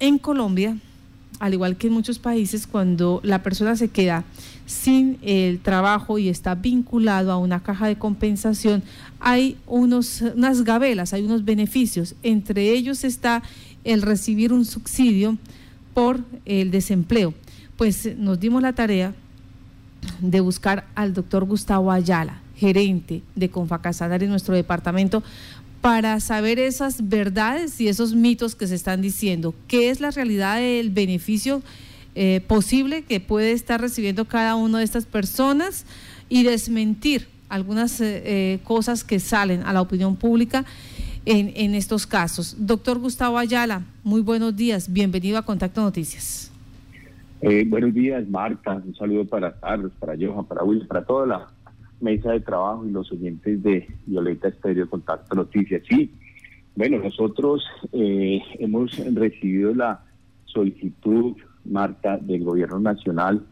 en 0.00 0.18
Colombia, 0.18 0.76
al 1.38 1.54
igual 1.54 1.76
que 1.76 1.86
en 1.86 1.92
muchos 1.94 2.18
países, 2.18 2.66
cuando 2.66 3.20
la 3.22 3.42
persona 3.42 3.76
se 3.76 3.88
queda 3.88 4.24
sin 4.66 5.18
el 5.22 5.58
trabajo 5.60 6.18
y 6.18 6.28
está 6.28 6.54
vinculado 6.54 7.32
a 7.32 7.38
una 7.38 7.62
caja 7.62 7.86
de 7.86 7.96
compensación, 7.96 8.82
hay 9.20 9.56
unos, 9.66 10.20
unas 10.20 10.64
gabelas, 10.64 11.12
hay 11.12 11.22
unos 11.22 11.44
beneficios. 11.44 12.14
Entre 12.22 12.72
ellos 12.72 13.04
está 13.04 13.42
el 13.84 14.02
recibir 14.02 14.52
un 14.52 14.64
subsidio 14.64 15.38
por 15.94 16.20
el 16.44 16.70
desempleo. 16.70 17.34
Pues 17.76 18.16
nos 18.18 18.38
dimos 18.38 18.60
la 18.62 18.74
tarea 18.74 19.14
de 20.20 20.40
buscar 20.40 20.86
al 20.94 21.14
doctor 21.14 21.44
Gustavo 21.44 21.90
Ayala, 21.90 22.40
gerente 22.56 23.22
de 23.34 23.48
Confacasanar 23.48 24.22
en 24.22 24.30
nuestro 24.30 24.54
departamento, 24.54 25.22
para 25.80 26.20
saber 26.20 26.58
esas 26.58 27.08
verdades 27.08 27.80
y 27.80 27.88
esos 27.88 28.14
mitos 28.14 28.54
que 28.54 28.66
se 28.66 28.74
están 28.74 29.00
diciendo. 29.00 29.54
¿Qué 29.66 29.90
es 29.90 30.00
la 30.00 30.10
realidad 30.10 30.58
del 30.58 30.90
beneficio 30.90 31.62
eh, 32.14 32.42
posible 32.46 33.02
que 33.02 33.20
puede 33.20 33.52
estar 33.52 33.80
recibiendo 33.80 34.26
cada 34.26 34.56
una 34.56 34.78
de 34.78 34.84
estas 34.84 35.06
personas 35.06 35.86
y 36.28 36.42
desmentir 36.42 37.28
algunas 37.48 38.00
eh, 38.00 38.22
eh, 38.24 38.58
cosas 38.64 39.04
que 39.04 39.20
salen 39.20 39.62
a 39.62 39.72
la 39.72 39.80
opinión 39.80 40.16
pública 40.16 40.64
en, 41.24 41.74
estos 41.74 42.06
casos? 42.06 42.56
Doctor 42.58 42.98
Gustavo 42.98 43.38
Ayala, 43.38 43.82
muy 44.04 44.20
buenos 44.20 44.54
días. 44.56 44.92
Bienvenido 44.92 45.38
a 45.38 45.42
Contacto 45.42 45.80
Noticias. 45.80 46.50
buenos 47.40 47.94
días, 47.94 48.28
Marta. 48.28 48.74
Un 48.84 48.94
saludo 48.94 49.24
para 49.24 49.52
Carlos, 49.52 49.92
para 49.98 50.14
Johan, 50.18 50.44
para 50.44 50.62
Will, 50.62 50.86
para 50.86 51.04
toda 51.04 51.26
la 51.26 51.48
mesa 52.00 52.32
de 52.32 52.40
trabajo 52.40 52.86
y 52.86 52.90
los 52.90 53.10
oyentes 53.12 53.62
de 53.62 53.86
Violeta 54.06 54.48
Estéreo 54.48 54.88
Contacto 54.88 55.34
Noticias. 55.34 55.82
Sí, 55.88 56.10
bueno, 56.76 56.98
nosotros 56.98 57.64
eh, 57.92 58.40
hemos 58.58 58.96
recibido 59.14 59.74
la 59.74 60.02
solicitud, 60.46 61.36
Marta, 61.64 62.16
del 62.16 62.44
Gobierno 62.44 62.80
Nacional 62.80 63.44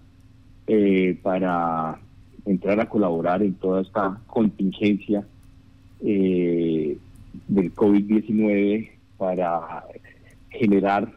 eh, 0.66 1.18
para 1.22 1.98
entrar 2.46 2.80
a 2.80 2.88
colaborar 2.88 3.42
en 3.42 3.54
toda 3.54 3.82
esta 3.82 4.20
contingencia 4.26 5.26
eh, 6.00 6.96
del 7.48 7.74
COVID-19 7.74 8.90
para 9.18 9.84
generar 10.50 11.12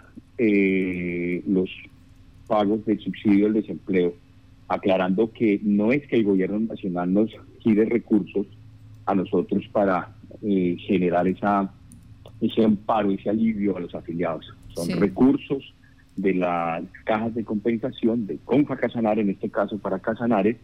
los 1.46 1.70
pagos 2.48 2.84
del 2.86 3.00
subsidio 3.00 3.46
del 3.46 3.62
desempleo 3.62 4.16
aclarando 4.72 5.32
que 5.32 5.60
no 5.64 5.92
es 5.92 6.08
que 6.08 6.16
el 6.16 6.24
gobierno 6.24 6.60
nacional 6.60 7.14
nos 7.14 7.30
gire 7.60 7.86
recursos 7.86 8.48
a 9.06 9.14
nosotros 9.14 9.68
para 9.72 10.16
eh, 10.42 10.78
generar 10.88 11.28
esa 11.28 11.72
ese 12.40 12.64
amparo, 12.64 13.12
ese 13.12 13.30
alivio 13.30 13.78
a 13.78 13.80
los 13.80 13.94
afiliados. 13.94 14.52
Son 14.74 14.90
recursos 15.00 15.74
de 16.16 16.34
las 16.34 16.84
cajas 17.04 17.36
de 17.36 17.46
compensación 17.46 18.26
de 18.26 18.38
Confa 18.44 18.78
Casanare, 18.78 19.22
en 19.22 19.30
este 19.30 19.50
caso 19.50 19.78
para 19.78 20.00
Casanare, 20.00 20.58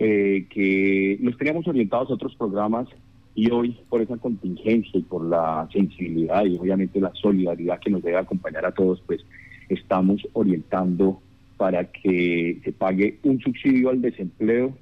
eh, 0.00 0.46
que 0.50 1.18
los 1.20 1.36
teníamos 1.36 1.68
orientados 1.68 2.10
a 2.10 2.14
otros 2.14 2.34
programas 2.34 2.88
y 3.34 3.50
hoy 3.50 3.78
por 3.88 4.00
esa 4.00 4.16
contingencia 4.16 4.98
y 4.98 5.02
por 5.02 5.24
la 5.24 5.68
sensibilidad 5.72 6.44
y 6.44 6.58
obviamente 6.58 7.00
la 7.00 7.12
solidaridad 7.14 7.78
que 7.78 7.90
nos 7.90 8.02
debe 8.02 8.18
acompañar 8.18 8.66
a 8.66 8.72
todos, 8.72 9.00
pues 9.06 9.24
estamos 9.68 10.26
orientando 10.32 11.20
para 11.60 11.84
que 11.84 12.58
se 12.64 12.72
pague 12.72 13.18
un 13.22 13.38
subsidio 13.38 13.90
al 13.90 14.00
desempleo 14.00 14.74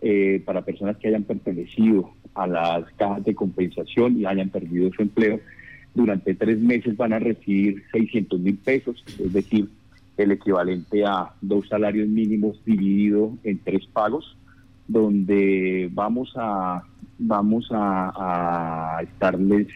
eh, 0.00 0.40
para 0.44 0.64
personas 0.64 0.96
que 0.98 1.08
hayan 1.08 1.24
pertenecido 1.24 2.12
a 2.34 2.46
las 2.46 2.84
cajas 2.92 3.24
de 3.24 3.34
compensación 3.34 4.16
y 4.16 4.26
hayan 4.26 4.48
perdido 4.48 4.92
su 4.92 5.02
empleo. 5.02 5.40
Durante 5.92 6.36
tres 6.36 6.60
meses 6.60 6.96
van 6.96 7.14
a 7.14 7.18
recibir 7.18 7.82
600 7.90 8.38
mil 8.38 8.56
pesos, 8.58 9.04
es 9.18 9.32
decir, 9.32 9.70
el 10.16 10.30
equivalente 10.30 11.04
a 11.04 11.32
dos 11.40 11.66
salarios 11.66 12.06
mínimos 12.06 12.64
dividido 12.64 13.36
en 13.42 13.58
tres 13.58 13.84
pagos, 13.86 14.36
donde 14.86 15.90
vamos 15.92 16.32
a 16.36 16.84
vamos 17.18 17.68
a, 17.72 18.98
a 18.98 19.02
estarles 19.02 19.66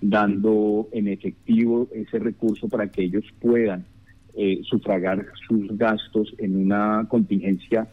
dando 0.00 0.88
en 0.92 1.08
efectivo 1.08 1.86
ese 1.92 2.18
recurso 2.18 2.66
para 2.66 2.90
que 2.90 3.02
ellos 3.02 3.24
puedan 3.42 3.84
eh, 4.36 4.60
sufragar 4.64 5.26
sus 5.46 5.76
gastos 5.76 6.34
en 6.38 6.56
una 6.56 7.06
contingencia 7.08 7.88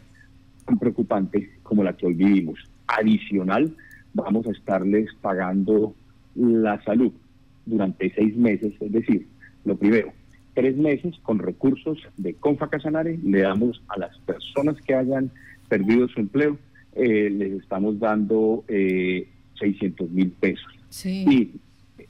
tan 0.65 0.77
preocupante 0.79 1.49
como 1.63 1.83
la 1.83 1.95
que 1.95 2.07
hoy 2.07 2.13
vivimos. 2.13 2.59
Adicional, 2.87 3.75
vamos 4.13 4.47
a 4.47 4.51
estarles 4.51 5.09
pagando 5.21 5.93
la 6.35 6.81
salud 6.83 7.11
durante 7.65 8.13
seis 8.13 8.35
meses, 8.35 8.73
es 8.79 8.91
decir, 8.91 9.27
lo 9.63 9.75
primero, 9.75 10.13
tres 10.53 10.77
meses 10.77 11.15
con 11.23 11.39
recursos 11.39 11.99
de 12.17 12.33
Confa 12.35 12.69
Casanare, 12.69 13.19
le 13.23 13.41
damos 13.41 13.81
a 13.89 13.99
las 13.99 14.17
personas 14.19 14.75
que 14.81 14.95
hayan 14.95 15.31
perdido 15.67 16.07
su 16.07 16.19
empleo, 16.19 16.57
eh, 16.93 17.29
les 17.29 17.61
estamos 17.61 17.99
dando 17.99 18.63
eh, 18.67 19.27
600 19.59 20.09
mil 20.11 20.31
pesos. 20.31 20.71
Y 21.05 21.51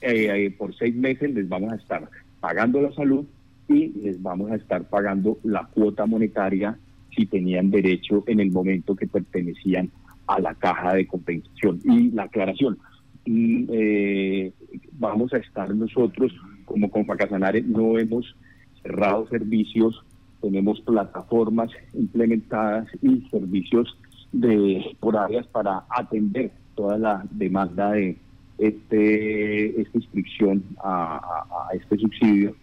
eh, 0.00 0.54
por 0.56 0.76
seis 0.76 0.94
meses 0.94 1.32
les 1.34 1.48
vamos 1.48 1.72
a 1.72 1.76
estar 1.76 2.08
pagando 2.40 2.80
la 2.80 2.92
salud 2.92 3.24
y 3.68 3.88
les 4.00 4.22
vamos 4.22 4.50
a 4.50 4.56
estar 4.56 4.84
pagando 4.84 5.38
la 5.42 5.64
cuota 5.66 6.06
monetaria 6.06 6.78
si 7.14 7.26
tenían 7.26 7.70
derecho 7.70 8.22
en 8.26 8.40
el 8.40 8.50
momento 8.50 8.94
que 8.94 9.06
pertenecían 9.06 9.90
a 10.26 10.40
la 10.40 10.54
caja 10.54 10.94
de 10.94 11.06
compensación. 11.06 11.80
Y 11.84 12.10
la 12.10 12.24
aclaración, 12.24 12.78
mm, 13.26 13.64
eh, 13.70 14.52
vamos 14.92 15.32
a 15.32 15.38
estar 15.38 15.74
nosotros 15.74 16.32
como 16.64 16.90
Confacasanare, 16.90 17.62
no 17.62 17.98
hemos 17.98 18.36
cerrado 18.82 19.28
servicios, 19.28 20.04
tenemos 20.40 20.80
plataformas 20.80 21.70
implementadas 21.94 22.88
y 23.02 23.22
servicios 23.30 23.96
de 24.32 24.96
por 25.00 25.16
áreas 25.16 25.46
para 25.46 25.84
atender 25.88 26.50
toda 26.74 26.98
la 26.98 27.24
demanda 27.30 27.92
de 27.92 28.16
este 28.58 29.80
esta 29.80 29.98
inscripción 29.98 30.62
a 30.82 31.68
este 31.74 31.96
subsidio 31.98 32.54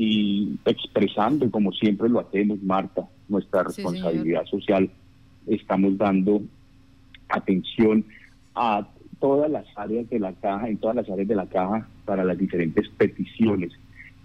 y 0.00 0.56
expresando, 0.64 1.50
como 1.50 1.72
siempre 1.72 2.08
lo 2.08 2.20
hacemos, 2.20 2.62
Marta, 2.62 3.08
nuestra 3.28 3.64
responsabilidad 3.64 4.44
social, 4.44 4.88
estamos 5.48 5.98
dando 5.98 6.40
atención 7.28 8.04
a 8.54 8.86
todas 9.18 9.50
las 9.50 9.66
áreas 9.74 10.08
de 10.08 10.20
la 10.20 10.32
caja, 10.34 10.68
en 10.68 10.76
todas 10.76 10.94
las 10.94 11.10
áreas 11.10 11.26
de 11.26 11.34
la 11.34 11.48
caja, 11.48 11.88
para 12.04 12.22
las 12.22 12.38
diferentes 12.38 12.88
peticiones 12.90 13.72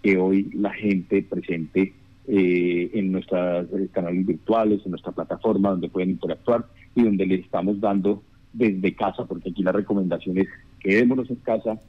que 0.03 0.15
hoy 0.15 0.47
la 0.53 0.71
gente 0.73 1.23
presente 1.23 1.91
eh, 2.27 2.91
en 2.93 3.11
nuestros 3.11 3.67
canales 3.93 4.27
virtuales, 4.27 4.79
en 4.85 4.91
nuestra 4.91 5.11
plataforma, 5.11 5.71
donde 5.71 5.89
pueden 5.89 6.11
interactuar 6.11 6.67
y 6.93 7.01
donde 7.01 7.25
les 7.25 7.45
estamos 7.45 7.81
dando 7.81 8.21
desde 8.53 8.93
casa, 8.93 9.25
porque 9.25 9.49
aquí 9.49 9.63
la 9.63 9.71
recomendación 9.71 10.37
es 10.37 10.47
quedémonos 10.79 11.31
en 11.31 11.37
casa, 11.37 11.79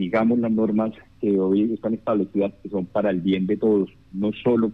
sigamos 0.00 0.38
las 0.38 0.50
normas 0.50 0.92
que 1.20 1.38
hoy 1.38 1.74
están 1.74 1.92
establecidas, 1.92 2.54
que 2.62 2.70
son 2.70 2.86
para 2.86 3.10
el 3.10 3.20
bien 3.20 3.46
de 3.46 3.58
todos, 3.58 3.90
no 4.14 4.30
solo 4.42 4.72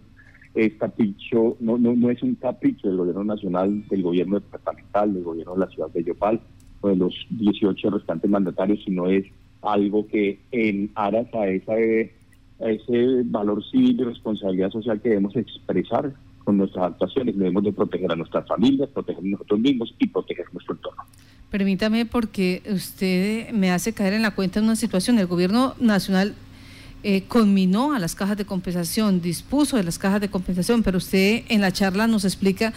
es 0.55 0.73
capricho, 0.75 1.57
no, 1.59 1.77
no, 1.77 1.93
no 1.97 2.09
es 2.09 2.23
un 2.23 2.35
capricho 2.35 2.87
del 2.87 2.95
gobierno 2.95 3.25
nacional, 3.25 3.85
del 3.89 4.03
gobierno 4.03 4.39
departamental, 4.39 5.13
del 5.13 5.23
gobierno 5.23 5.53
de 5.55 5.59
la 5.59 5.67
ciudad 5.67 5.89
de 5.89 6.03
Yopal, 6.05 6.39
o 6.79 6.87
de 6.87 6.95
los 6.95 7.13
18 7.31 7.89
restantes 7.89 8.31
mandatarios, 8.31 8.79
sino 8.85 9.07
es 9.07 9.25
algo 9.61 10.07
que 10.07 10.39
en 10.53 10.91
aras 10.95 11.27
a, 11.33 11.45
esa, 11.49 11.73
a 11.73 12.69
ese 12.71 13.23
valor 13.25 13.61
civil 13.69 13.99
y 13.99 14.03
responsabilidad 14.05 14.71
social 14.71 15.01
que 15.01 15.09
debemos 15.09 15.35
expresar 15.35 16.13
con 16.45 16.57
nuestras 16.57 16.85
actuaciones, 16.85 17.37
debemos 17.37 17.65
de 17.65 17.73
proteger 17.73 18.09
a 18.09 18.15
nuestras 18.15 18.47
familias, 18.47 18.87
proteger 18.91 19.21
a 19.25 19.27
nosotros 19.27 19.59
mismos 19.59 19.93
y 19.99 20.07
proteger 20.07 20.45
nuestro 20.53 20.75
entorno. 20.75 21.03
Permítame 21.51 22.05
porque 22.05 22.61
usted 22.69 23.51
me 23.53 23.71
hace 23.71 23.93
caer 23.93 24.13
en 24.13 24.21
la 24.21 24.31
cuenta 24.31 24.59
de 24.59 24.65
una 24.65 24.75
situación. 24.75 25.17
El 25.17 25.27
gobierno 25.27 25.75
nacional 25.79 26.35
eh, 27.03 27.23
conminó 27.27 27.93
a 27.93 27.99
las 27.99 28.15
cajas 28.15 28.35
de 28.35 28.43
compensación, 28.43 29.21
dispuso 29.21 29.77
de 29.77 29.83
las 29.83 29.97
cajas 29.97 30.19
de 30.19 30.29
compensación, 30.29 30.83
pero 30.83 30.97
usted 30.97 31.43
en 31.47 31.61
la 31.61 31.71
charla 31.71 32.05
nos 32.07 32.25
explica, 32.25 32.73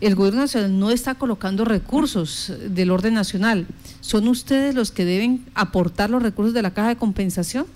el 0.00 0.14
gobierno 0.14 0.42
nacional 0.42 0.78
no 0.78 0.90
está 0.90 1.16
colocando 1.16 1.64
recursos 1.64 2.52
del 2.68 2.92
orden 2.92 3.14
nacional. 3.14 3.66
¿Son 4.00 4.28
ustedes 4.28 4.76
los 4.76 4.92
que 4.92 5.04
deben 5.04 5.40
aportar 5.54 6.10
los 6.10 6.22
recursos 6.22 6.54
de 6.54 6.62
la 6.62 6.72
caja 6.72 6.90
de 6.90 6.96
compensación? 6.96 7.66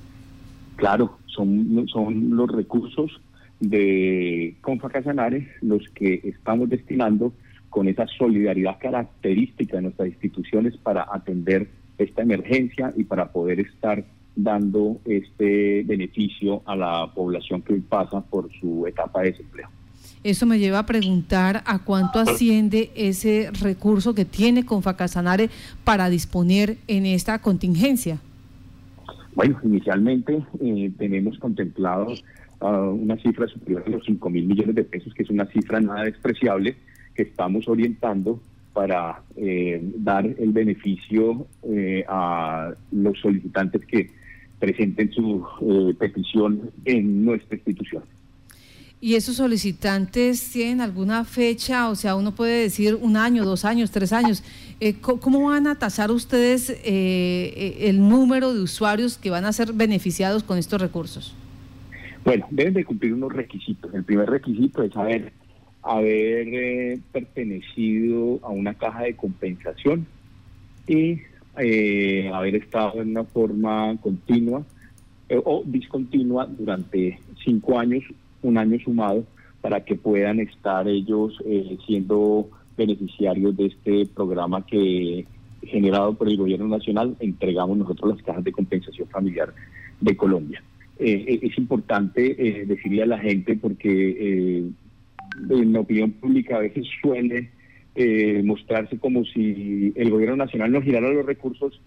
Claro, 0.77 1.19
son, 1.27 1.89
son 1.89 2.37
los 2.37 2.49
recursos 2.51 3.21
de 3.59 4.55
Confa 4.61 4.89
los 5.63 5.83
que 5.95 6.21
estamos 6.23 6.69
destinando 6.69 7.33
con 7.79 7.87
esa 7.87 8.09
solidaridad 8.09 8.77
característica 8.81 9.77
de 9.77 9.83
nuestras 9.83 10.09
instituciones 10.09 10.77
para 10.79 11.07
atender 11.13 11.69
esta 11.97 12.23
emergencia 12.23 12.93
y 12.97 13.05
para 13.05 13.31
poder 13.31 13.61
estar 13.61 14.05
dando 14.35 14.99
este 15.05 15.85
beneficio 15.85 16.61
a 16.67 16.75
la 16.75 17.09
población 17.15 17.63
que 17.63 17.75
hoy 17.75 17.81
pasa 17.81 18.21
por 18.21 18.51
su 18.59 18.85
etapa 18.89 19.21
de 19.21 19.31
desempleo. 19.31 19.69
Eso 20.25 20.45
me 20.45 20.59
lleva 20.59 20.81
a 20.81 20.87
preguntar 20.87 21.63
a 21.67 21.79
cuánto 21.85 22.19
asciende 22.19 22.91
ese 22.97 23.53
recurso 23.63 24.13
que 24.13 24.25
tiene 24.25 24.67
Confacasanare 24.67 25.49
para 25.85 26.11
disponer 26.11 26.79
en 26.89 27.07
esta 27.07 27.39
contingencia. 27.39 28.19
Bueno, 29.37 29.57
inicialmente 29.63 30.45
eh, 30.61 30.91
tenemos 30.99 31.39
contemplado 31.39 32.13
una 32.61 33.17
cifra 33.19 33.47
superior 33.47 33.85
a 33.87 33.91
los 33.91 34.05
5 34.05 34.31
mil 34.31 34.47
millones 34.47 34.75
de 34.75 34.83
pesos, 34.83 35.15
que 35.15 35.23
es 35.23 35.31
una 35.31 35.47
cifra 35.47 35.79
nada 35.79 36.03
despreciable 36.03 36.75
que 37.19 37.25
estamos 37.25 37.67
orientando 37.67 38.41
para 38.73 39.23
eh, 39.35 39.83
dar 39.97 40.25
el 40.25 40.53
beneficio 40.53 41.49
eh, 41.65 42.05
a 42.07 42.73
los 42.93 43.19
solicitantes 43.19 43.85
que 43.87 44.09
presenten 44.61 45.11
su 45.11 45.45
eh, 45.61 45.95
petición 45.99 46.71
en 46.85 47.25
nuestra 47.25 47.57
institución. 47.57 48.05
¿Y 49.01 49.17
esos 49.17 49.35
solicitantes 49.35 50.53
tienen 50.53 50.81
alguna 50.81 51.25
fecha? 51.25 51.89
O 51.89 51.97
sea, 51.97 52.15
uno 52.15 52.37
puede 52.37 52.63
decir 52.63 52.95
un 52.95 53.17
año, 53.17 53.45
dos 53.45 53.65
años, 53.65 53.91
tres 53.91 54.13
años. 54.13 54.45
¿Cómo 55.01 55.49
van 55.51 55.67
a 55.67 55.77
tasar 55.77 56.13
ustedes 56.13 56.81
el 56.85 57.99
número 58.09 58.55
de 58.55 58.61
usuarios 58.61 59.19
que 59.19 59.31
van 59.31 59.45
a 59.45 59.53
ser 59.53 59.73
beneficiados 59.73 60.43
con 60.43 60.59
estos 60.59 60.81
recursos? 60.81 61.35
Bueno, 62.25 62.47
deben 62.51 62.75
de 62.75 62.85
cumplir 62.85 63.15
unos 63.15 63.33
requisitos. 63.33 63.95
El 63.95 64.03
primer 64.05 64.29
requisito 64.29 64.83
es 64.83 64.97
haber, 64.97 65.33
haber 65.89 66.49
eh, 66.49 67.01
pertenecido 67.13 68.39
a 68.43 68.51
una 68.51 68.75
caja 68.75 69.05
de 69.05 69.17
compensación 69.17 70.07
y 70.87 71.21
eh, 71.59 72.31
haber 72.33 72.57
estado 72.57 73.01
en 73.01 73.11
una 73.11 73.25
forma 73.25 73.97
continua 74.01 74.63
eh, 75.29 75.41
o 75.45 75.63
discontinua 75.65 76.47
durante 76.47 77.19
cinco 77.45 77.79
años, 77.79 78.05
un 78.43 78.59
año 78.59 78.79
sumado, 78.81 79.25
para 79.61 79.85
que 79.85 79.97
puedan 79.97 80.41
estar 80.41 80.87
ellos 80.87 81.37
siendo 81.85 82.49
beneficiarios 82.77 83.57
de 83.57 83.67
este 83.67 84.07
programa 84.07 84.65
que 84.65 85.27
generado 85.63 86.15
por 86.15 86.29
el 86.29 86.37
gobierno 86.37 86.69
nacional 86.69 87.17
entregamos 87.19 87.77
nosotros 87.77 88.17
las 88.17 88.23
cajas 88.25 88.45
de 88.45 88.53
compensación 88.53 89.09
familiar 89.09 89.53
de 90.01 90.17
Colombia. 90.17 90.63
Eh, 90.99 91.39
es 91.43 91.57
importante 91.59 92.35
eh, 92.39 92.67
decirle 92.67 93.03
a 93.03 93.07
la 93.07 93.19
gente 93.19 93.57
porque 93.57 93.89
eh, 93.89 94.65
en 95.51 95.73
la 95.73 95.81
opinión 95.81 96.13
pública 96.13 96.57
a 96.57 96.61
veces 96.61 96.87
suele 97.01 97.51
mostrarse 98.45 98.97
como 98.99 99.25
si 99.25 99.93
el 99.97 100.11
gobierno 100.11 100.37
nacional 100.37 100.71
nos 100.71 100.85
girara 100.85 101.11
los 101.11 101.27
recursos 101.27 101.81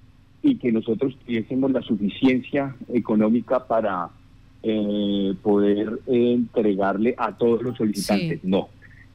y 0.44 0.56
que 0.56 0.70
nosotros 0.70 1.18
tuviésemos 1.26 1.72
la 1.72 1.82
suficiencia 1.82 2.76
económica 2.94 3.66
para 3.66 4.10
poder 5.42 6.00
entregarle 6.08 7.16
a 7.18 7.38
todos 7.38 7.64
los 7.64 7.78
solicitantes. 7.78 8.44
No, 8.44 8.68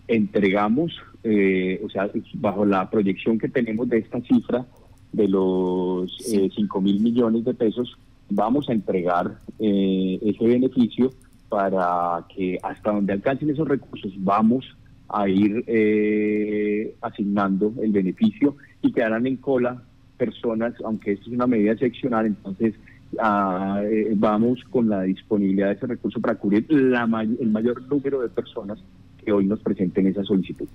entregamos, 0.08 0.98
o 1.22 1.90
sea, 1.90 2.08
bajo 2.34 2.64
la 2.64 2.88
proyección 2.88 3.38
que 3.38 3.50
tenemos 3.50 3.90
de 3.90 3.98
esta 3.98 4.22
cifra 4.22 4.64
de 5.12 5.28
los 5.28 6.16
5 6.16 6.80
mil 6.80 7.00
millones 7.00 7.44
de 7.44 7.54
pesos, 7.54 7.96
vamos 8.28 8.68
a 8.68 8.72
entregar 8.72 9.38
eh, 9.58 10.18
ese 10.22 10.46
beneficio 10.46 11.12
para 11.48 12.24
que 12.34 12.58
hasta 12.62 12.92
donde 12.92 13.12
alcancen 13.12 13.50
esos 13.50 13.68
recursos 13.68 14.12
vamos 14.18 14.64
a 15.08 15.28
ir 15.28 15.64
eh, 15.66 16.94
asignando 17.00 17.72
el 17.82 17.92
beneficio 17.92 18.56
y 18.82 18.92
quedarán 18.92 19.26
en 19.26 19.36
cola 19.36 19.82
personas, 20.16 20.74
aunque 20.84 21.12
esto 21.12 21.26
es 21.26 21.34
una 21.34 21.46
medida 21.46 21.72
excepcional, 21.72 22.26
entonces 22.26 22.74
ah, 23.20 23.80
eh, 23.84 24.12
vamos 24.16 24.60
con 24.70 24.88
la 24.88 25.02
disponibilidad 25.02 25.68
de 25.68 25.74
ese 25.74 25.86
recurso 25.86 26.20
para 26.20 26.34
cubrir 26.34 26.66
la 26.68 27.02
el 27.40 27.50
mayor 27.50 27.82
número 27.82 28.20
de 28.20 28.28
personas 28.28 28.78
que 29.24 29.32
hoy 29.32 29.46
nos 29.46 29.60
presenten 29.60 30.06
esa 30.06 30.24
solicitud. 30.24 30.66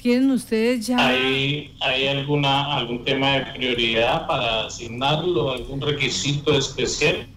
¿Tienen 0.00 0.30
ustedes 0.32 0.86
ya...? 0.88 0.96
¿Hay, 0.98 1.70
¿Hay 1.80 2.08
alguna 2.08 2.74
algún 2.74 3.04
tema 3.04 3.34
de 3.34 3.46
prioridad 3.54 4.26
para 4.26 4.66
asignarlo, 4.66 5.52
algún 5.52 5.80
requisito 5.80 6.58
especial? 6.58 7.28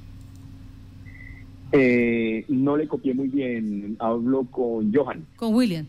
Eh, 1.77 2.45
no 2.48 2.77
le 2.77 2.88
copié 2.88 3.13
muy 3.13 3.27
bien, 3.27 3.95
hablo 4.00 4.45
con 4.45 4.94
Johan. 4.94 5.25
Con 5.36 5.54
William. 5.54 5.86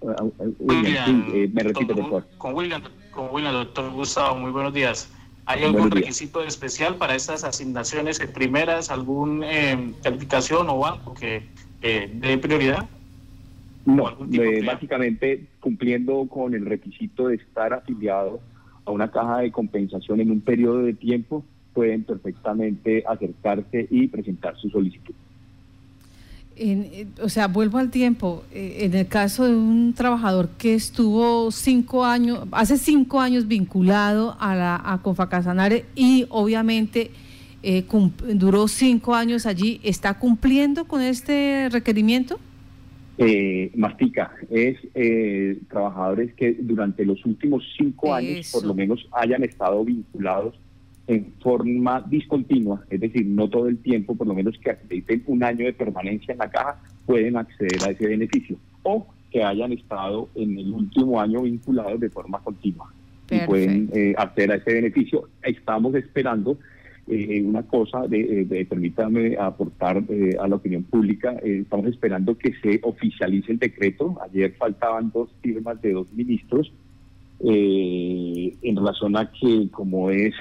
Uh, 0.00 0.30
William, 0.58 1.30
eh, 1.34 1.50
me 1.52 1.62
repite, 1.62 1.94
por 1.94 2.04
favor. 2.04 2.26
Con 2.38 2.54
William, 2.54 2.82
con 3.10 3.28
William, 3.32 3.52
doctor 3.52 3.90
Gustavo, 3.92 4.36
muy 4.38 4.50
buenos 4.50 4.74
días. 4.74 5.10
¿Hay 5.46 5.62
algún 5.62 5.90
requisito 5.90 6.42
especial 6.42 6.96
para 6.96 7.14
estas 7.14 7.44
asignaciones 7.44 8.18
primeras, 8.34 8.90
algún 8.90 9.44
eh, 9.44 9.92
calificación 10.02 10.68
o 10.68 10.78
banco 10.80 11.14
que 11.14 11.42
dé 11.80 12.36
prioridad? 12.38 12.88
No, 13.86 14.08
eh, 14.32 14.64
básicamente 14.66 15.46
cumpliendo 15.60 16.26
con 16.28 16.54
el 16.54 16.66
requisito 16.66 17.28
de 17.28 17.36
estar 17.36 17.72
afiliado 17.72 18.40
a 18.84 18.90
una 18.90 19.12
caja 19.12 19.38
de 19.38 19.52
compensación 19.52 20.20
en 20.20 20.32
un 20.32 20.40
periodo 20.40 20.82
de 20.82 20.92
tiempo, 20.92 21.44
pueden 21.76 22.04
perfectamente 22.04 23.04
acercarse 23.06 23.86
y 23.90 24.08
presentar 24.08 24.56
su 24.56 24.70
solicitud. 24.70 25.14
Eh, 26.56 27.06
o 27.22 27.28
sea, 27.28 27.48
vuelvo 27.48 27.76
al 27.76 27.90
tiempo. 27.90 28.44
Eh, 28.50 28.78
en 28.80 28.94
el 28.94 29.06
caso 29.06 29.44
de 29.44 29.54
un 29.54 29.92
trabajador 29.92 30.48
que 30.56 30.72
estuvo 30.74 31.50
cinco 31.50 32.06
años, 32.06 32.48
hace 32.50 32.78
cinco 32.78 33.20
años 33.20 33.46
vinculado 33.46 34.36
a 34.40 34.54
la 34.54 34.80
a 34.82 35.02
Confacasanare 35.02 35.84
y 35.94 36.24
obviamente 36.30 37.10
duró 38.34 38.68
cinco 38.68 39.14
años 39.14 39.44
allí, 39.44 39.80
¿está 39.82 40.18
cumpliendo 40.20 40.84
con 40.86 41.02
este 41.02 41.68
requerimiento? 41.68 42.38
eh, 43.18 43.70
mastica 43.74 44.32
es 44.50 44.76
eh, 44.94 45.58
trabajadores 45.70 46.34
que 46.34 46.54
durante 46.60 47.04
los 47.04 47.24
últimos 47.24 47.64
cinco 47.76 48.14
años 48.14 48.50
por 48.52 48.64
lo 48.64 48.74
menos 48.74 49.08
hayan 49.12 49.42
estado 49.42 49.84
vinculados 49.84 50.54
en 51.06 51.32
forma 51.40 52.04
discontinua, 52.08 52.84
es 52.90 53.00
decir, 53.00 53.26
no 53.26 53.48
todo 53.48 53.68
el 53.68 53.78
tiempo, 53.78 54.16
por 54.16 54.26
lo 54.26 54.34
menos 54.34 54.58
que 54.58 54.70
acrediten 54.70 55.22
un 55.26 55.42
año 55.44 55.64
de 55.64 55.72
permanencia 55.72 56.32
en 56.32 56.38
la 56.38 56.50
caja, 56.50 56.80
pueden 57.04 57.36
acceder 57.36 57.78
a 57.86 57.90
ese 57.90 58.08
beneficio, 58.08 58.56
o 58.82 59.06
que 59.30 59.42
hayan 59.42 59.72
estado 59.72 60.28
en 60.34 60.58
el 60.58 60.72
último 60.72 61.20
año 61.20 61.42
vinculados 61.42 62.00
de 62.00 62.10
forma 62.10 62.40
continua 62.40 62.92
y 63.30 63.40
pueden 63.40 63.90
eh, 63.92 64.14
acceder 64.16 64.52
a 64.52 64.54
ese 64.56 64.74
beneficio. 64.74 65.28
Estamos 65.42 65.94
esperando 65.94 66.58
eh, 67.08 67.40
una 67.42 67.62
cosa, 67.62 68.06
de, 68.08 68.46
eh, 68.50 68.66
permítame 68.66 69.36
aportar 69.36 70.02
eh, 70.08 70.36
a 70.40 70.48
la 70.48 70.56
opinión 70.56 70.82
pública, 70.82 71.36
estamos 71.42 71.86
esperando 71.86 72.36
que 72.36 72.52
se 72.60 72.80
oficialice 72.82 73.52
el 73.52 73.58
decreto. 73.58 74.18
Ayer 74.22 74.52
faltaban 74.54 75.12
dos 75.12 75.30
firmas 75.40 75.80
de 75.82 75.92
dos 75.92 76.12
ministros 76.12 76.72
en 77.40 78.76
relación 78.76 79.16
a 79.16 79.30
que 79.30 79.68
como 79.70 80.10
es 80.10 80.34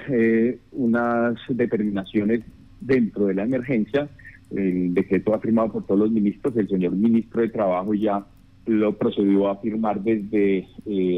unas 0.71 1.35
determinaciones 1.49 2.41
dentro 2.79 3.25
de 3.27 3.33
la 3.33 3.43
emergencia, 3.43 4.07
el 4.51 4.93
decreto 4.93 5.33
ha 5.33 5.39
firmado 5.39 5.71
por 5.71 5.85
todos 5.85 6.01
los 6.01 6.11
ministros, 6.11 6.55
el 6.55 6.69
señor 6.69 6.93
ministro 6.93 7.41
de 7.41 7.49
Trabajo 7.49 7.93
ya 7.93 8.25
lo 8.65 8.97
procedió 8.97 9.49
a 9.49 9.57
firmar 9.57 10.01
desde 10.01 10.67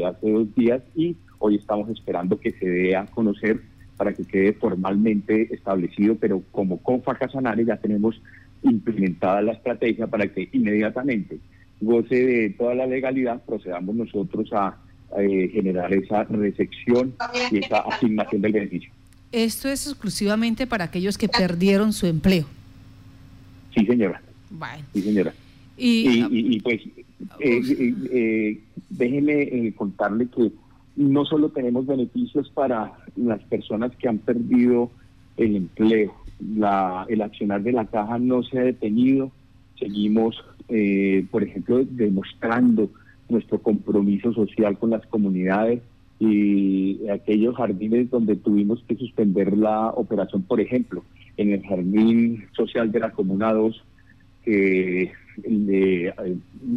hace 0.04 0.30
dos 0.30 0.54
días 0.54 0.82
y 0.94 1.16
hoy 1.38 1.56
estamos 1.56 1.88
esperando 1.90 2.38
que 2.38 2.50
se 2.52 2.68
dé 2.68 2.96
a 2.96 3.06
conocer 3.06 3.60
para 3.96 4.12
que 4.12 4.24
quede 4.24 4.52
formalmente 4.52 5.52
establecido, 5.54 6.16
pero 6.16 6.42
como 6.52 6.78
Confa 6.78 7.14
Casanare 7.14 7.64
ya 7.64 7.76
tenemos 7.76 8.20
implementada 8.62 9.42
la 9.42 9.52
estrategia 9.52 10.06
para 10.06 10.26
que 10.28 10.48
inmediatamente 10.52 11.38
goce 11.80 12.26
de 12.26 12.50
toda 12.50 12.74
la 12.74 12.86
legalidad, 12.86 13.42
procedamos 13.44 13.94
nosotros 13.94 14.52
a 14.52 14.76
eh, 15.16 15.48
generar 15.52 15.92
esa 15.92 16.24
recepción 16.24 17.14
y 17.50 17.58
esa 17.58 17.78
asignación 17.80 18.42
del 18.42 18.52
beneficio. 18.52 18.90
Esto 19.32 19.68
es 19.68 19.86
exclusivamente 19.86 20.66
para 20.66 20.84
aquellos 20.84 21.16
que 21.18 21.28
perdieron 21.28 21.92
su 21.92 22.06
empleo. 22.06 22.46
Sí, 23.74 23.84
señora. 23.86 24.20
Sí, 24.94 25.02
señora. 25.02 25.34
Y, 25.76 26.60
pues, 26.60 26.80
eh, 27.40 27.94
eh, 28.10 28.60
déjeme 28.90 29.72
contarle 29.76 30.28
que 30.28 30.50
no 30.96 31.24
solo 31.24 31.50
tenemos 31.50 31.86
beneficios 31.86 32.50
para 32.50 32.92
las 33.16 33.40
personas 33.44 33.94
que 33.96 34.08
han 34.08 34.18
perdido 34.18 34.90
el 35.36 35.54
empleo, 35.54 36.14
la, 36.56 37.06
el 37.08 37.22
accionar 37.22 37.62
de 37.62 37.72
la 37.72 37.86
caja 37.86 38.18
no 38.18 38.42
se 38.42 38.58
ha 38.58 38.62
detenido, 38.62 39.30
seguimos, 39.78 40.44
eh, 40.68 41.24
por 41.30 41.44
ejemplo, 41.44 41.84
demostrando 41.84 42.90
nuestro 43.28 43.58
compromiso 43.60 44.32
social 44.32 44.78
con 44.78 44.90
las 44.90 45.06
comunidades 45.06 45.82
y 46.20 47.08
aquellos 47.08 47.56
jardines 47.56 48.10
donde 48.10 48.36
tuvimos 48.36 48.82
que 48.88 48.96
suspender 48.96 49.56
la 49.56 49.90
operación, 49.90 50.42
por 50.42 50.60
ejemplo, 50.60 51.04
en 51.36 51.52
el 51.52 51.62
jardín 51.62 52.44
social 52.52 52.90
de 52.90 53.00
la 53.00 53.12
Comuna 53.12 53.52
2, 53.52 53.84
que 54.44 55.12
eh, 55.44 56.12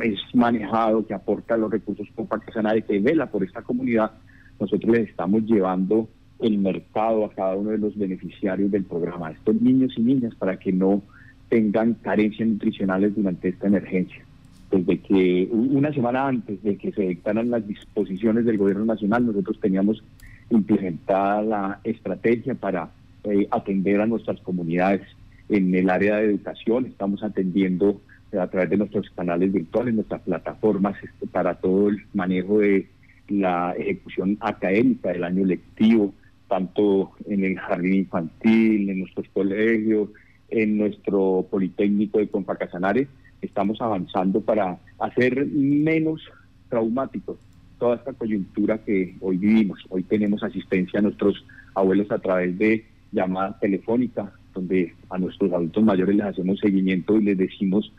es 0.04 0.20
manejado, 0.36 1.06
que 1.08 1.14
aporta 1.14 1.58
los 1.58 1.72
recursos 1.72 2.08
y 2.08 2.82
que 2.84 3.00
vela 3.00 3.26
por 3.28 3.44
esta 3.44 3.64
comunidad, 3.64 4.12
nosotros 4.60 4.96
les 4.96 5.10
estamos 5.10 5.44
llevando 5.44 6.08
el 6.40 6.58
mercado 6.58 7.26
a 7.26 7.32
cada 7.32 7.56
uno 7.56 7.72
de 7.72 7.78
los 7.78 7.98
beneficiarios 7.98 8.72
del 8.72 8.84
programa, 8.84 9.32
estos 9.32 9.60
niños 9.60 9.94
y 9.98 10.02
niñas, 10.02 10.36
para 10.36 10.58
que 10.58 10.72
no 10.72 11.02
tengan 11.50 11.96
carencias 11.96 12.48
nutricionales 12.48 13.16
durante 13.16 13.50
esta 13.50 13.68
emergencia. 13.68 14.24
Desde 14.72 15.00
que 15.00 15.50
una 15.52 15.94
semana 15.94 16.28
antes 16.28 16.64
de 16.64 16.78
que 16.78 16.92
se 16.94 17.02
dictaran 17.02 17.50
las 17.50 17.68
disposiciones 17.68 18.46
del 18.46 18.58
gobierno 18.58 18.86
nacional, 18.86 19.26
nosotros 19.26 19.60
teníamos 19.60 20.02
implementada 20.50 21.42
la 21.42 21.80
estrategia 21.84 22.56
para 22.56 22.90
eh, 23.26 23.48
atender 23.52 24.00
a 24.00 24.06
nuestras 24.06 24.40
comunidades 24.42 25.02
en 25.50 25.76
el 25.76 25.90
área 25.90 26.18
de 26.18 26.26
educación, 26.26 26.86
estamos 26.86 27.22
atendiendo 27.24 28.02
a 28.40 28.48
través 28.48 28.70
de 28.70 28.78
nuestros 28.78 29.10
canales 29.10 29.52
virtuales, 29.52 29.94
nuestras 29.94 30.22
plataformas 30.22 30.96
este, 31.04 31.28
para 31.28 31.56
todo 31.56 31.90
el 31.90 32.06
manejo 32.14 32.60
de 32.60 32.88
la 33.28 33.74
ejecución 33.78 34.38
académica 34.40 35.10
del 35.10 35.26
año 35.26 35.46
lectivo, 35.46 36.14
tanto 36.48 37.12
en 37.28 37.44
el 37.44 37.60
jardín 37.60 37.96
infantil, 37.96 38.90
en 38.90 39.00
nuestros 39.00 39.28
colegios, 39.34 40.10
en 40.52 40.78
nuestro 40.78 41.48
Politécnico 41.50 42.20
de 42.20 42.28
Confacasanare. 42.28 43.08
Estamos 43.42 43.82
avanzando 43.82 44.42
para 44.42 44.78
hacer 45.00 45.46
menos 45.48 46.22
traumáticos 46.70 47.38
toda 47.80 47.96
esta 47.96 48.14
coyuntura 48.14 48.78
que 48.78 49.16
hoy 49.22 49.38
vivimos. 49.38 49.80
Hoy 49.90 50.04
tenemos 50.04 50.44
asistencia 50.44 51.00
a 51.00 51.02
nuestros 51.02 51.44
abuelos 51.74 52.12
a 52.12 52.20
través 52.20 52.56
de 52.60 52.86
llamada 53.12 53.58
telefónica, 53.60 54.32
donde 54.54 54.94
a 55.10 55.18
nuestros 55.18 55.52
adultos 55.52 55.84
mayores 55.84 56.16
les 56.16 56.26
hacemos 56.28 56.60
seguimiento 56.60 57.18
y 57.18 57.24
les 57.24 57.38
decimos 57.40 57.92